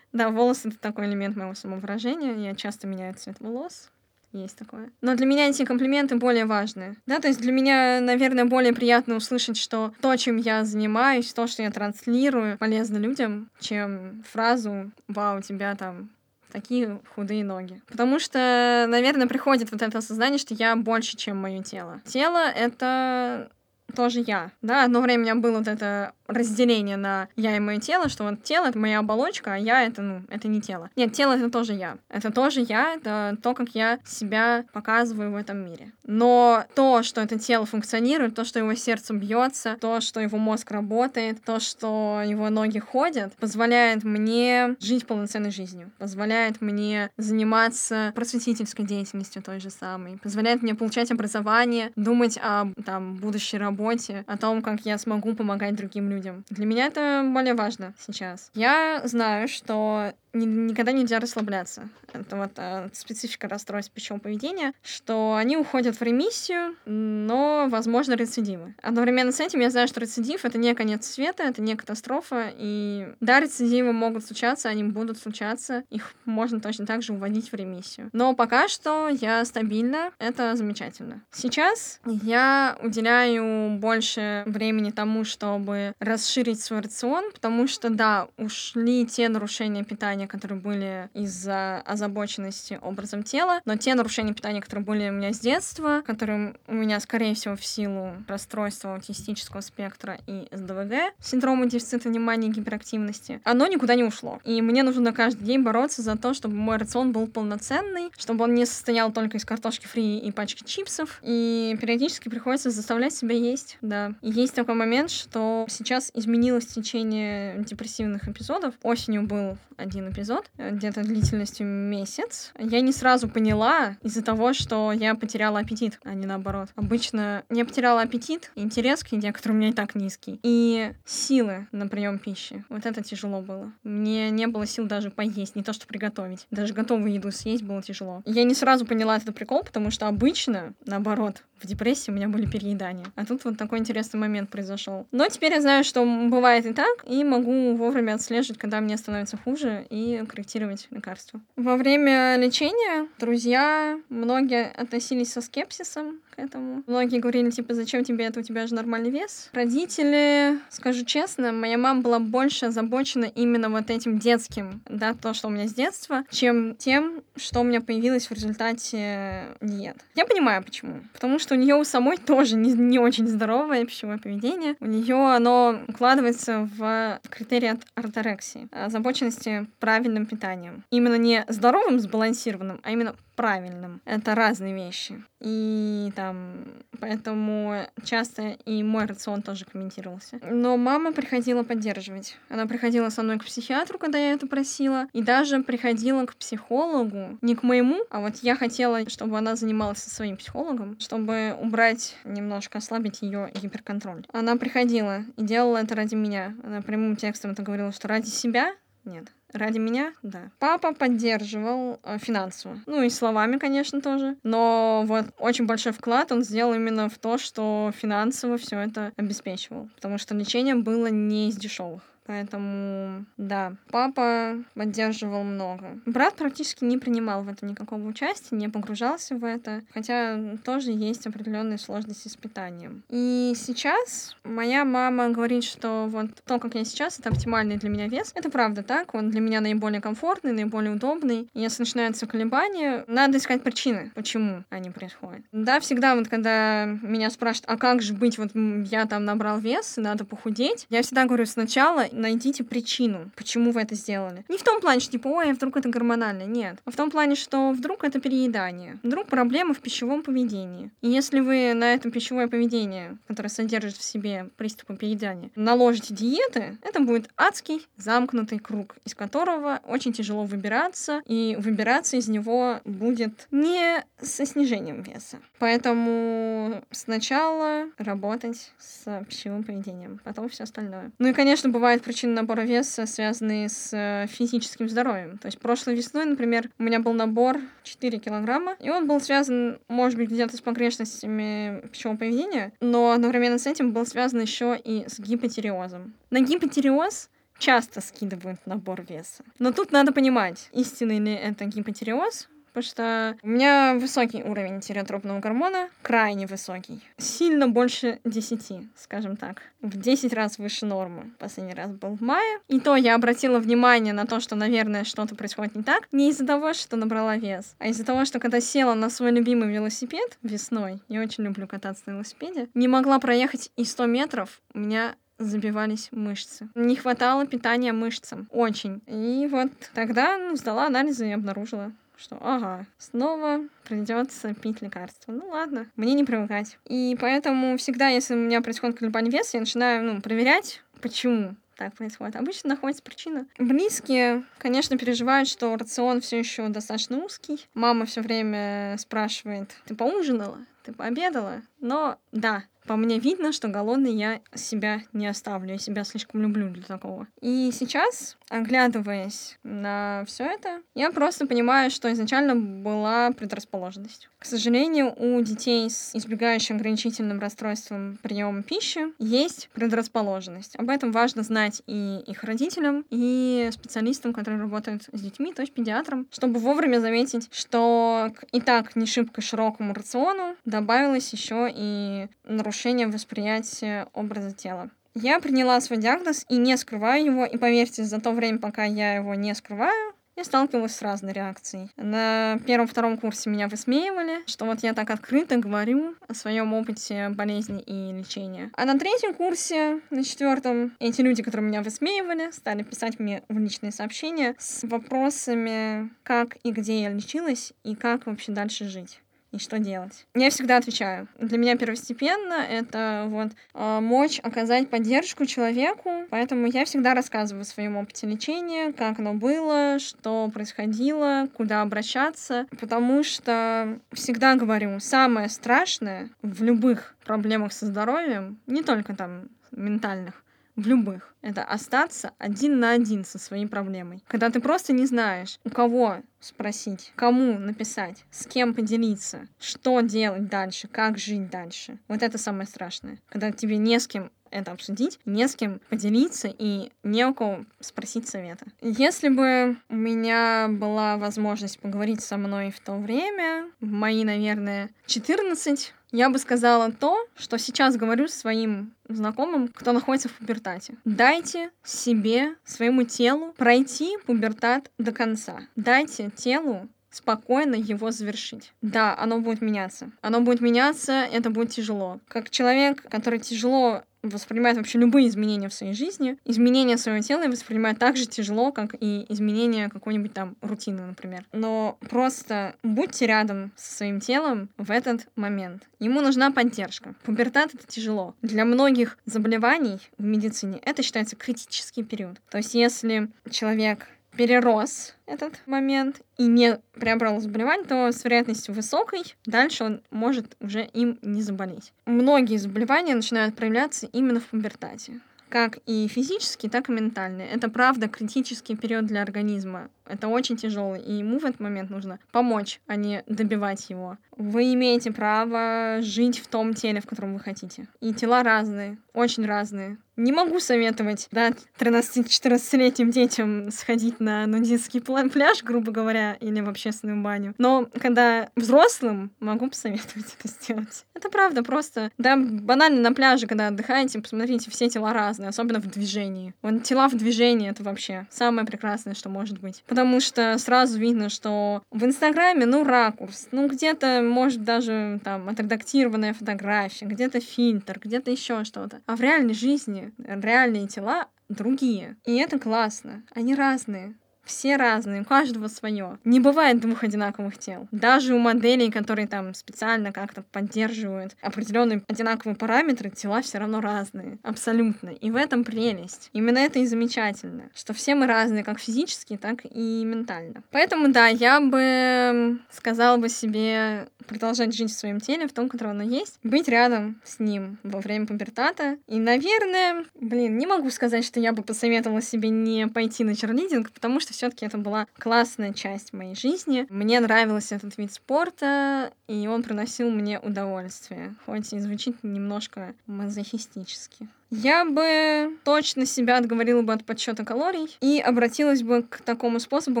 [0.12, 2.36] Да, волосы— это такой элемент моего самовыражения.
[2.36, 3.90] Я часто меняю цвет волос.
[4.34, 4.90] Есть такое.
[5.00, 6.96] Но для меня эти комплименты более важны.
[7.06, 11.46] Да, то есть для меня, наверное, более приятно услышать, что то, чем я занимаюсь, то,
[11.46, 16.10] что я транслирую, полезно людям, чем фразу «Вау, у тебя там
[16.54, 17.82] такие худые ноги.
[17.88, 22.00] Потому что, наверное, приходит вот это осознание, что я больше, чем мое тело.
[22.06, 23.50] Тело— это
[23.96, 24.52] тоже я.
[24.62, 28.24] Да, одно время у меня было вот это разделение на я и мое тело, что
[28.24, 30.90] вот тело— это моя оболочка, а я— это, ну, это не тело.
[30.96, 31.98] Нет, тело— это тоже я.
[32.08, 35.92] Это тоже я, это то, как я себя показываю в этом мире.
[36.06, 40.70] Но то, что это тело функционирует, то, что его сердце бьется, то, что его мозг
[40.70, 48.84] работает, то, что его ноги ходят, позволяет мне жить полноценной жизнью, позволяет мне заниматься просветительской
[48.84, 54.62] деятельностью той же самой, позволяет мне получать образование, думать о там, будущей работе, о том,
[54.62, 56.44] как я смогу помогать другим людям людям.
[56.50, 58.50] Для меня это более важно сейчас.
[58.54, 61.88] Я знаю, что никогда нельзя расслабляться.
[62.12, 68.74] Это вот э, специфика расстройств пищевого поведения, что они уходят в ремиссию, но, возможно, рецидивы.
[68.82, 73.08] Одновременно с этим я знаю, что рецидив— это не конец света, это не катастрофа, и
[73.20, 78.10] да, рецидивы могут случаться, они будут случаться, их можно точно так же уводить в ремиссию.
[78.12, 81.22] Но пока что я стабильна, это замечательно.
[81.32, 89.28] Сейчас я уделяю больше времени тому, чтобы расширить свой рацион, потому что, да, ушли те
[89.28, 95.08] нарушения питания, нарушения, которые были из-за озабоченности образом тела, но те нарушения питания, которые были
[95.08, 100.46] у меня с детства, которые у меня, скорее всего, в силу расстройства аутистического спектра и
[100.50, 104.40] СДВГ, синдрома дефицита внимания и гиперактивности, оно никуда не ушло.
[104.44, 108.54] И мне нужно каждый день бороться за то, чтобы мой рацион был полноценный, чтобы он
[108.54, 113.78] не состоял только из картошки фри и пачки чипсов, и периодически приходится заставлять себя есть,
[113.80, 114.12] да.
[114.22, 118.74] И есть такой момент, что сейчас изменилось течение депрессивных эпизодов.
[118.82, 122.52] Осенью был один эпизод, э, где-то длительностью месяц.
[122.58, 126.68] Я не сразу поняла из-за того, что я потеряла аппетит, а не наоборот.
[126.76, 131.66] Обычно я потеряла аппетит, интерес к еде, который у меня и так низкий, и силы
[131.72, 132.64] на прием пищи.
[132.68, 133.72] Вот это тяжело было.
[133.82, 136.46] Мне не было сил даже поесть, не то что приготовить.
[136.50, 138.22] Даже готовую еду съесть было тяжело.
[138.24, 142.46] Я не сразу поняла этот прикол, потому что обычно, наоборот, в депрессии у меня были
[142.46, 143.06] переедания.
[143.16, 145.06] А тут вот такой интересный момент произошел.
[145.12, 149.36] Но теперь я знаю, что бывает и так, и могу вовремя отслеживать, когда мне становится
[149.36, 151.40] хуже, и корректировать лекарства.
[151.56, 156.82] Во время лечения друзья многие относились со скепсисом к этому.
[156.86, 159.50] Многие говорили, типа, зачем тебе это, у тебя же нормальный вес.
[159.52, 165.48] Родители, скажу честно, моя мама была больше озабочена именно вот этим детским, да, то, что
[165.48, 169.96] у меня с детства, чем тем, что у меня появилось в результате диет.
[170.14, 171.02] Я понимаю, почему.
[171.12, 174.76] Потому что у нее у самой тоже не, не очень здоровое пищевое поведение.
[174.80, 180.84] У нее оно укладывается в критерии орторексии, озабоченности правильным питанием.
[180.90, 184.00] Именно не здоровым, сбалансированным, а именно правильным.
[184.04, 185.22] Это разные вещи.
[185.40, 186.64] И там,
[187.00, 190.40] поэтому часто и мой рацион тоже комментировался.
[190.50, 192.38] Но мама приходила поддерживать.
[192.48, 197.38] Она приходила со мной к психиатру, когда я это просила, и даже приходила к психологу,
[197.42, 202.16] не к моему, а вот я хотела, чтобы она занималась со своим психологом, чтобы убрать,
[202.24, 204.24] немножко ослабить ее гиперконтроль.
[204.32, 206.54] Она приходила и делала это ради меня.
[206.62, 208.74] Она прямым текстом это говорила, что ради себя
[209.04, 209.26] нет.
[209.54, 210.50] Ради меня, да.
[210.58, 212.80] Папа поддерживал э, финансово.
[212.86, 214.36] Ну и словами, конечно, тоже.
[214.42, 219.88] Но вот очень большой вклад он сделал именно в то, что финансово все это обеспечивал.
[219.94, 222.02] Потому что лечение было не из дешевых.
[222.26, 225.98] Поэтому, да, папа поддерживал много.
[226.06, 231.26] Брат практически не принимал в этом никакого участия, не погружался в это, хотя тоже есть
[231.26, 233.02] определенные сложности с питанием.
[233.10, 238.08] И сейчас моя мама говорит, что вот то, как я сейчас, это оптимальный для меня
[238.08, 238.32] вес.
[238.34, 241.48] Это правда так, он для меня наиболее комфортный, наиболее удобный.
[241.52, 245.44] Если начинаются колебания, надо искать причины, почему они происходят.
[245.52, 249.94] Да, всегда вот когда меня спрашивают, а как же быть, вот я там набрал вес,
[249.96, 254.44] надо похудеть, я всегда говорю сначала найдите причину, почему вы это сделали.
[254.48, 256.78] Не в том плане, что типа, ой, а вдруг это гормонально, нет.
[256.84, 258.98] А в том плане, что вдруг это переедание.
[259.02, 260.90] Вдруг проблема в пищевом поведении.
[261.00, 266.78] И если вы на это пищевое поведение, которое содержит в себе приступы переедания, наложите диеты,
[266.82, 273.48] это будет адский замкнутый круг, из которого очень тяжело выбираться, и выбираться из него будет
[273.50, 275.38] не со снижением веса.
[275.58, 281.10] Поэтому сначала работать с пищевым поведением, потом все остальное.
[281.18, 285.38] Ну и, конечно, бывает причины набора веса, связанные с э, физическим здоровьем.
[285.38, 289.78] То есть прошлой весной, например, у меня был набор 4 килограмма, и он был связан,
[289.88, 295.04] может быть, где-то с погрешностями пищевого поведения, но одновременно с этим был связан еще и
[295.08, 296.14] с гипотиреозом.
[296.30, 299.44] На гипотиреоз часто скидывают набор веса.
[299.58, 305.38] Но тут надо понимать, истинный ли это гипотиреоз, потому что у меня высокий уровень тиреотропного
[305.38, 307.00] гормона, крайне высокий.
[307.18, 309.62] Сильно больше 10, скажем так.
[309.80, 311.30] В 10 раз выше нормы.
[311.38, 312.58] Последний раз был в мае.
[312.66, 316.08] И то я обратила внимание на то, что, наверное, что-то происходит не так.
[316.10, 319.72] Не из-за того, что набрала вес, а из-за того, что когда села на свой любимый
[319.72, 324.80] велосипед весной, я очень люблю кататься на велосипеде, не могла проехать и 100 метров, у
[324.80, 326.68] меня забивались мышцы.
[326.74, 328.48] Не хватало питания мышцам.
[328.50, 329.02] Очень.
[329.06, 335.32] И вот тогда ну, сдала анализы и обнаружила что ага, снова придется пить лекарства.
[335.32, 336.78] Ну ладно, мне не привыкать.
[336.86, 341.94] И поэтому всегда, если у меня происходит колебание веса, я начинаю ну, проверять, почему так
[341.94, 342.36] происходит.
[342.36, 343.46] Обычно находится причина.
[343.58, 347.66] Близкие, конечно, переживают, что рацион все еще достаточно узкий.
[347.74, 350.58] Мама все время спрашивает: ты поужинала?
[350.84, 351.62] Ты пообедала?
[351.80, 356.68] Но да, по мне видно, что голодный я себя не оставлю, я себя слишком люблю
[356.68, 357.26] для такого.
[357.40, 364.28] И сейчас, оглядываясь на все это, я просто понимаю, что изначально была предрасположенность.
[364.38, 370.76] К сожалению, у детей с избегающим ограничительным расстройством приема пищи есть предрасположенность.
[370.76, 375.72] Об этом важно знать и их родителям, и специалистам, которые работают с детьми, то есть
[375.72, 382.28] педиатрам, чтобы вовремя заметить, что к и так не шибко широкому рациону добавилось еще и
[382.44, 382.73] нарушение
[383.06, 384.90] восприятия образа тела.
[385.14, 389.14] Я приняла свой диагноз и не скрываю его, и поверьте, за то время, пока я
[389.14, 391.90] его не скрываю, я сталкивалась с разной реакцией.
[391.96, 397.80] На первом-втором курсе меня высмеивали, что вот я так открыто говорю о своем опыте болезни
[397.80, 398.70] и лечения.
[398.74, 403.56] А на третьем курсе, на четвертом, эти люди, которые меня высмеивали, стали писать мне в
[403.58, 409.20] личные сообщения с вопросами, как и где я лечилась и как вообще дальше жить
[409.54, 410.26] и что делать.
[410.34, 411.28] Я всегда отвечаю.
[411.38, 417.64] Для меня первостепенно это вот э, мочь оказать поддержку человеку, поэтому я всегда рассказываю о
[417.64, 425.48] своем опыте лечения, как оно было, что происходило, куда обращаться, потому что всегда говорю, самое
[425.48, 430.43] страшное в любых проблемах со здоровьем, не только там ментальных,
[430.76, 431.34] в любых.
[431.40, 434.22] Это остаться один на один со своей проблемой.
[434.26, 440.48] Когда ты просто не знаешь, у кого спросить, кому написать, с кем поделиться, что делать
[440.48, 441.98] дальше, как жить дальше.
[442.08, 443.18] Вот это самое страшное.
[443.28, 447.64] Когда тебе не с кем это обсудить, не с кем поделиться и не у кого
[447.80, 448.66] спросить совета.
[448.80, 454.90] Если бы у меня была возможность поговорить со мной в то время, в мои, наверное,
[455.06, 460.94] 14, я бы сказала то, что сейчас говорю своим знакомым, кто находится в пубертате.
[461.04, 465.58] Дайте себе, своему телу пройти пубертат до конца.
[465.74, 468.72] Дайте телу спокойно его завершить.
[468.82, 470.10] Да, оно будет меняться.
[470.20, 472.20] Оно будет меняться, это будет тяжело.
[472.28, 477.98] Как человек, который тяжело воспринимает вообще любые изменения в своей жизни, изменения своего тела воспринимает
[477.98, 481.44] так же тяжело, как и изменения какой-нибудь там рутины, например.
[481.52, 485.84] Но просто будьте рядом со своим телом в этот момент.
[485.98, 487.14] Ему нужна поддержка.
[487.24, 488.34] Пубертат— это тяжело.
[488.42, 492.40] Для многих заболеваний в медицине это считается критический период.
[492.50, 499.22] То есть если человек перерос этот момент и не приобрел заболевание, то с вероятностью высокой
[499.46, 501.92] дальше он может уже им не заболеть.
[502.06, 505.20] Многие заболевания начинают проявляться именно в пубертате
[505.54, 507.44] как и физический, так и ментальный.
[507.44, 509.88] Это правда критический период для организма.
[510.04, 514.18] Это очень тяжелый, и ему в этот момент нужно помочь, а не добивать его.
[514.36, 517.88] Вы имеете право жить в том теле, в котором вы хотите.
[518.00, 519.98] И тела разные, очень разные.
[520.16, 527.20] Не могу советовать, да, 13-14-летним детям сходить на нудистский пляж, грубо говоря, или в общественную
[527.20, 527.52] баню.
[527.58, 531.04] Но когда взрослым, могу посоветовать это сделать.
[531.14, 535.86] Это правда, просто, да, банально на пляже, когда отдыхаете, посмотрите, все тела разные, особенно в
[535.90, 536.54] движении.
[536.62, 541.28] Вот тела в движении— это вообще самое прекрасное, что может быть потому что сразу видно,
[541.28, 548.30] что в Инстаграме, ну, ракурс, ну, где-то, может, даже там отредактированная фотография, где-то фильтр, где-то
[548.30, 549.00] еще что-то.
[549.06, 552.16] А в реальной жизни реальные тела другие.
[552.24, 553.22] И это классно.
[553.34, 554.14] Они разные.
[554.44, 556.18] Все разные, у каждого свое.
[556.24, 557.88] Не бывает двух одинаковых тел.
[557.90, 564.38] Даже у моделей, которые там специально как-то поддерживают определенные одинаковые параметры, тела все равно разные.
[564.42, 565.10] Абсолютно.
[565.10, 566.28] И в этом прелесть.
[566.32, 570.62] Именно это и замечательно, что все мы разные, как физически, так и ментально.
[570.70, 575.90] Поэтому, да, я бы сказала бы себе продолжать жить в своем теле, в том, которое
[575.90, 578.98] оно есть, быть рядом с ним во время пубертата.
[579.06, 583.90] И, наверное, блин, не могу сказать, что я бы посоветовала себе не пойти на черлидинг,
[583.92, 586.86] потому что все-таки это была классная часть моей жизни.
[586.88, 594.28] Мне нравился этот вид спорта, и он приносил мне удовольствие, хоть и звучит немножко мазохистически.
[594.62, 600.00] Я бы точно себя отговорила бы от подсчета калорий и обратилась бы к такому способу,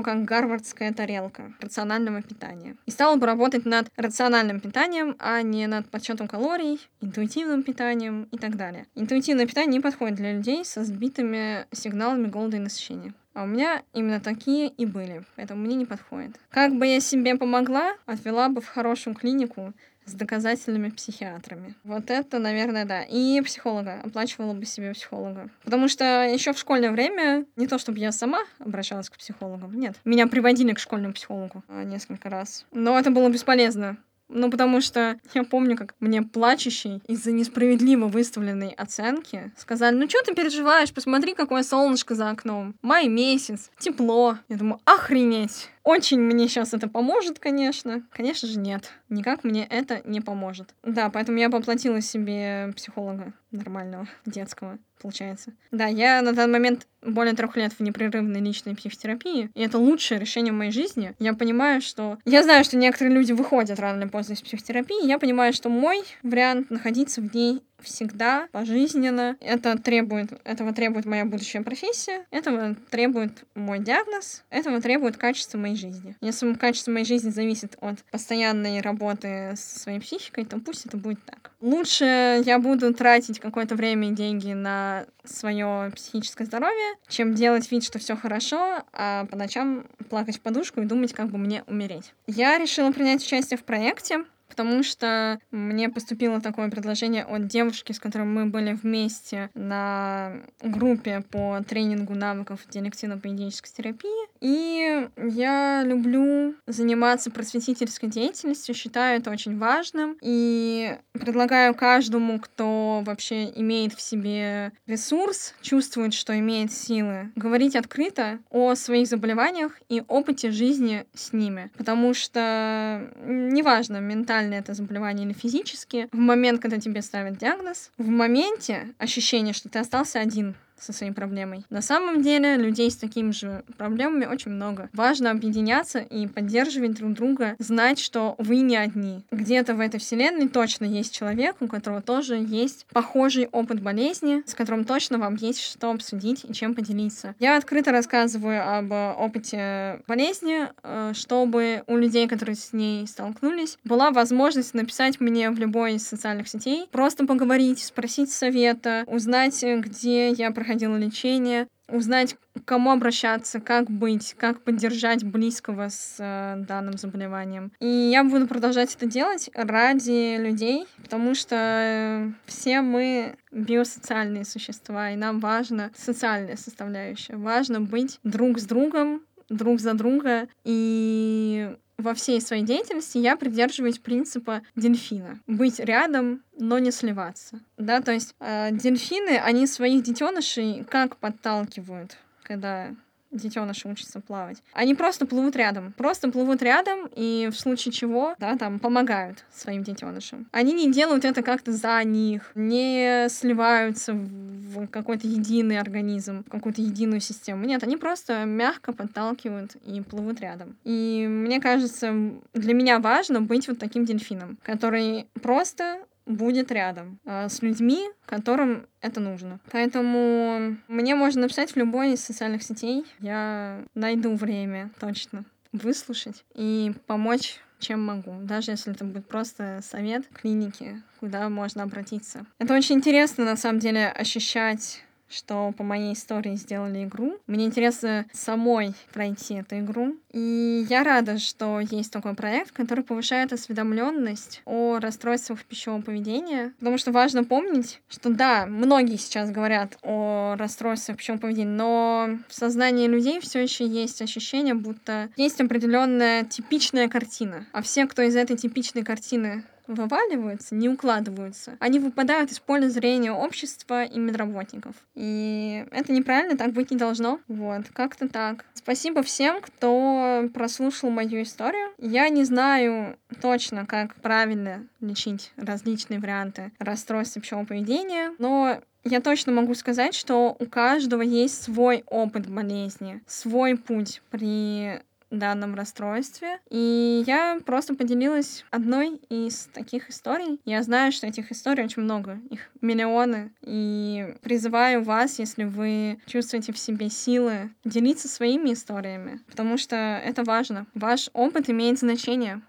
[0.00, 2.76] как гарвардская тарелка рационального питания.
[2.86, 8.38] И стала бы работать над рациональным питанием, а не над подсчетом калорий, интуитивным питанием и
[8.38, 8.86] так далее.
[8.94, 13.12] Интуитивное питание не подходит для людей со сбитыми сигналами голода и насыщения.
[13.34, 16.38] А у меня именно такие и были, поэтому мне не подходит.
[16.50, 19.72] Как бы я себе помогла, отвела бы в хорошую клинику
[20.06, 21.74] с доказательными психиатрами.
[21.84, 23.02] Вот это, наверное, да.
[23.02, 24.00] И психолога.
[24.02, 25.48] Оплачивала бы себе психолога.
[25.64, 29.96] Потому что еще в школьное время, не то чтобы я сама обращалась к психологам, нет.
[30.04, 32.66] Меня приводили к школьному психологу а, несколько раз.
[32.72, 33.96] Но это было бесполезно.
[34.28, 40.22] Ну, потому что я помню, как мне плачущий из-за несправедливо выставленной оценки сказали, ну что
[40.24, 42.74] ты переживаешь, посмотри, какое солнышко за окном.
[42.82, 44.38] Май месяц, тепло.
[44.48, 45.68] Я думаю, охренеть.
[45.82, 48.02] Очень мне сейчас это поможет, конечно.
[48.10, 48.90] Конечно же, нет.
[49.10, 50.74] Никак мне это не поможет.
[50.82, 55.52] Да, поэтому я поплатила себе психолога нормального, детского, получается.
[55.70, 60.20] Да, я на данный момент более трех лет в непрерывной личной психотерапии, и это лучшее
[60.20, 61.14] решение в моей жизни.
[61.18, 62.18] Я понимаю, что...
[62.24, 66.02] Я знаю, что некоторые люди выходят рано или поздно из психотерапии, я понимаю, что мой
[66.22, 69.36] вариант находиться в ней всегда, пожизненно.
[69.40, 75.76] Это требует, этого требует моя будущая профессия, этого требует мой диагноз, этого требует качество моей
[75.76, 76.16] жизни.
[76.20, 81.22] Если качество моей жизни зависит от постоянной работы со своей психикой, то пусть это будет
[81.24, 81.52] так.
[81.60, 87.84] Лучше я буду тратить какое-то время и деньги на свое психическое здоровье, чем делать вид,
[87.84, 92.12] что все хорошо, а по ночам плакать в подушку и думать, как бы мне умереть.
[92.26, 94.24] Я решила принять участие в проекте,
[94.54, 101.24] потому что мне поступило такое предложение от девушки, с которой мы были вместе на группе
[101.28, 104.28] по тренингу навыков диалективно-поведенческой терапии.
[104.40, 110.16] И я люблю заниматься просветительской деятельностью, считаю это очень важным.
[110.20, 118.38] И предлагаю каждому, кто вообще имеет в себе ресурс, чувствует, что имеет силы, говорить открыто
[118.50, 121.72] о своих заболеваниях и опыте жизни с ними.
[121.76, 128.08] Потому что неважно, ментально это заболевание или физически, в момент, когда тебе ставят диагноз, в
[128.08, 131.64] моменте ощущение, что ты остался один со своей проблемой.
[131.70, 134.88] На самом деле людей с такими же проблемами очень много.
[134.92, 139.24] Важно объединяться и поддерживать друг друга, знать, что вы не одни.
[139.30, 144.54] Где-то в этой вселенной точно есть человек, у которого тоже есть похожий опыт болезни, с
[144.54, 147.34] которым точно вам есть что обсудить и чем поделиться.
[147.38, 154.10] Я открыто рассказываю об опыте болезни, э, чтобы у людей, которые с ней столкнулись, была
[154.10, 160.50] возможность написать мне в любой из социальных сетей, просто поговорить, спросить совета, узнать, где я
[160.64, 167.72] проходила лечение, узнать, к кому обращаться, как быть, как поддержать близкого с э, данным заболеванием.
[167.80, 175.10] И я буду продолжать это делать ради людей, потому что э, все мы биосоциальные существа,
[175.10, 177.36] и нам важна социальная составляющая.
[177.36, 183.98] Важно быть друг с другом, друг за друга и во всей своей деятельности я придерживаюсь
[183.98, 185.38] принципа дельфина.
[185.46, 187.60] Быть рядом, но не сливаться.
[187.78, 192.94] Да, то есть э, дельфины, они своих детенышей как подталкивают, когда
[193.34, 194.62] детеныши учатся плавать.
[194.72, 195.92] Они просто плывут рядом.
[195.92, 200.46] Просто плывут рядом и в случае чего, да, там, помогают своим детенышам.
[200.52, 206.82] Они не делают это как-то за них, не сливаются в какой-то единый организм, в какую-то
[206.82, 207.64] единую систему.
[207.64, 210.76] Нет, они просто мягко подталкивают и плывут рядом.
[210.84, 212.12] И мне кажется,
[212.52, 218.86] для меня важно быть вот таким дельфином, который просто будет рядом э, с людьми, которым
[219.00, 219.60] это нужно.
[219.70, 223.04] Поэтому мне можно написать в любой из социальных сетей.
[223.20, 230.26] Я найду время точно выслушать и помочь чем могу, даже если это будет просто совет
[230.28, 232.46] клиники, куда можно обратиться.
[232.58, 235.02] Это очень интересно, на самом деле, ощущать
[235.34, 237.38] что по моей истории сделали игру.
[237.46, 240.16] Мне интересно самой пройти эту игру.
[240.32, 246.72] И я рада, что есть такой проект, который повышает осведомленность о расстройствах пищевого поведения.
[246.78, 252.54] Потому что важно помнить, что да, многие сейчас говорят о расстройствах пищевого поведения, но в
[252.54, 257.66] сознании людей все еще есть ощущение, будто есть определенная типичная картина.
[257.72, 261.76] А все, кто из этой типичной картины вываливаются, не укладываются.
[261.80, 264.94] Они выпадают из поля зрения общества и медработников.
[265.14, 267.40] И это неправильно, так быть не должно.
[267.48, 268.64] Вот, как-то так.
[268.74, 271.88] Спасибо всем, кто прослушал мою историю.
[271.98, 279.52] Я не знаю точно, как правильно лечить различные варианты расстройств пищевого поведения, но я точно
[279.52, 285.02] могу сказать, что у каждого есть свой опыт болезни, свой путь при
[285.38, 286.58] данном расстройстве.
[286.70, 290.60] И я просто поделилась одной из таких историй.
[290.64, 293.52] Я знаю, что этих историй очень много, их миллионы.
[293.62, 300.44] И призываю вас, если вы чувствуете в себе силы, делиться своими историями, потому что это
[300.44, 300.86] важно.
[300.94, 302.62] Ваш опыт имеет значение.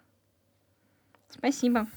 [1.29, 1.87] Спасибо.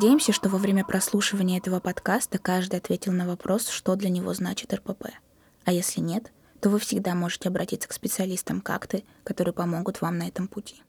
[0.00, 4.72] Надеемся, что во время прослушивания этого подкаста каждый ответил на вопрос, что для него значит
[4.72, 5.08] РПП.
[5.66, 10.16] А если нет, то вы всегда можете обратиться к специалистам как ты, которые помогут вам
[10.16, 10.82] на этом пути.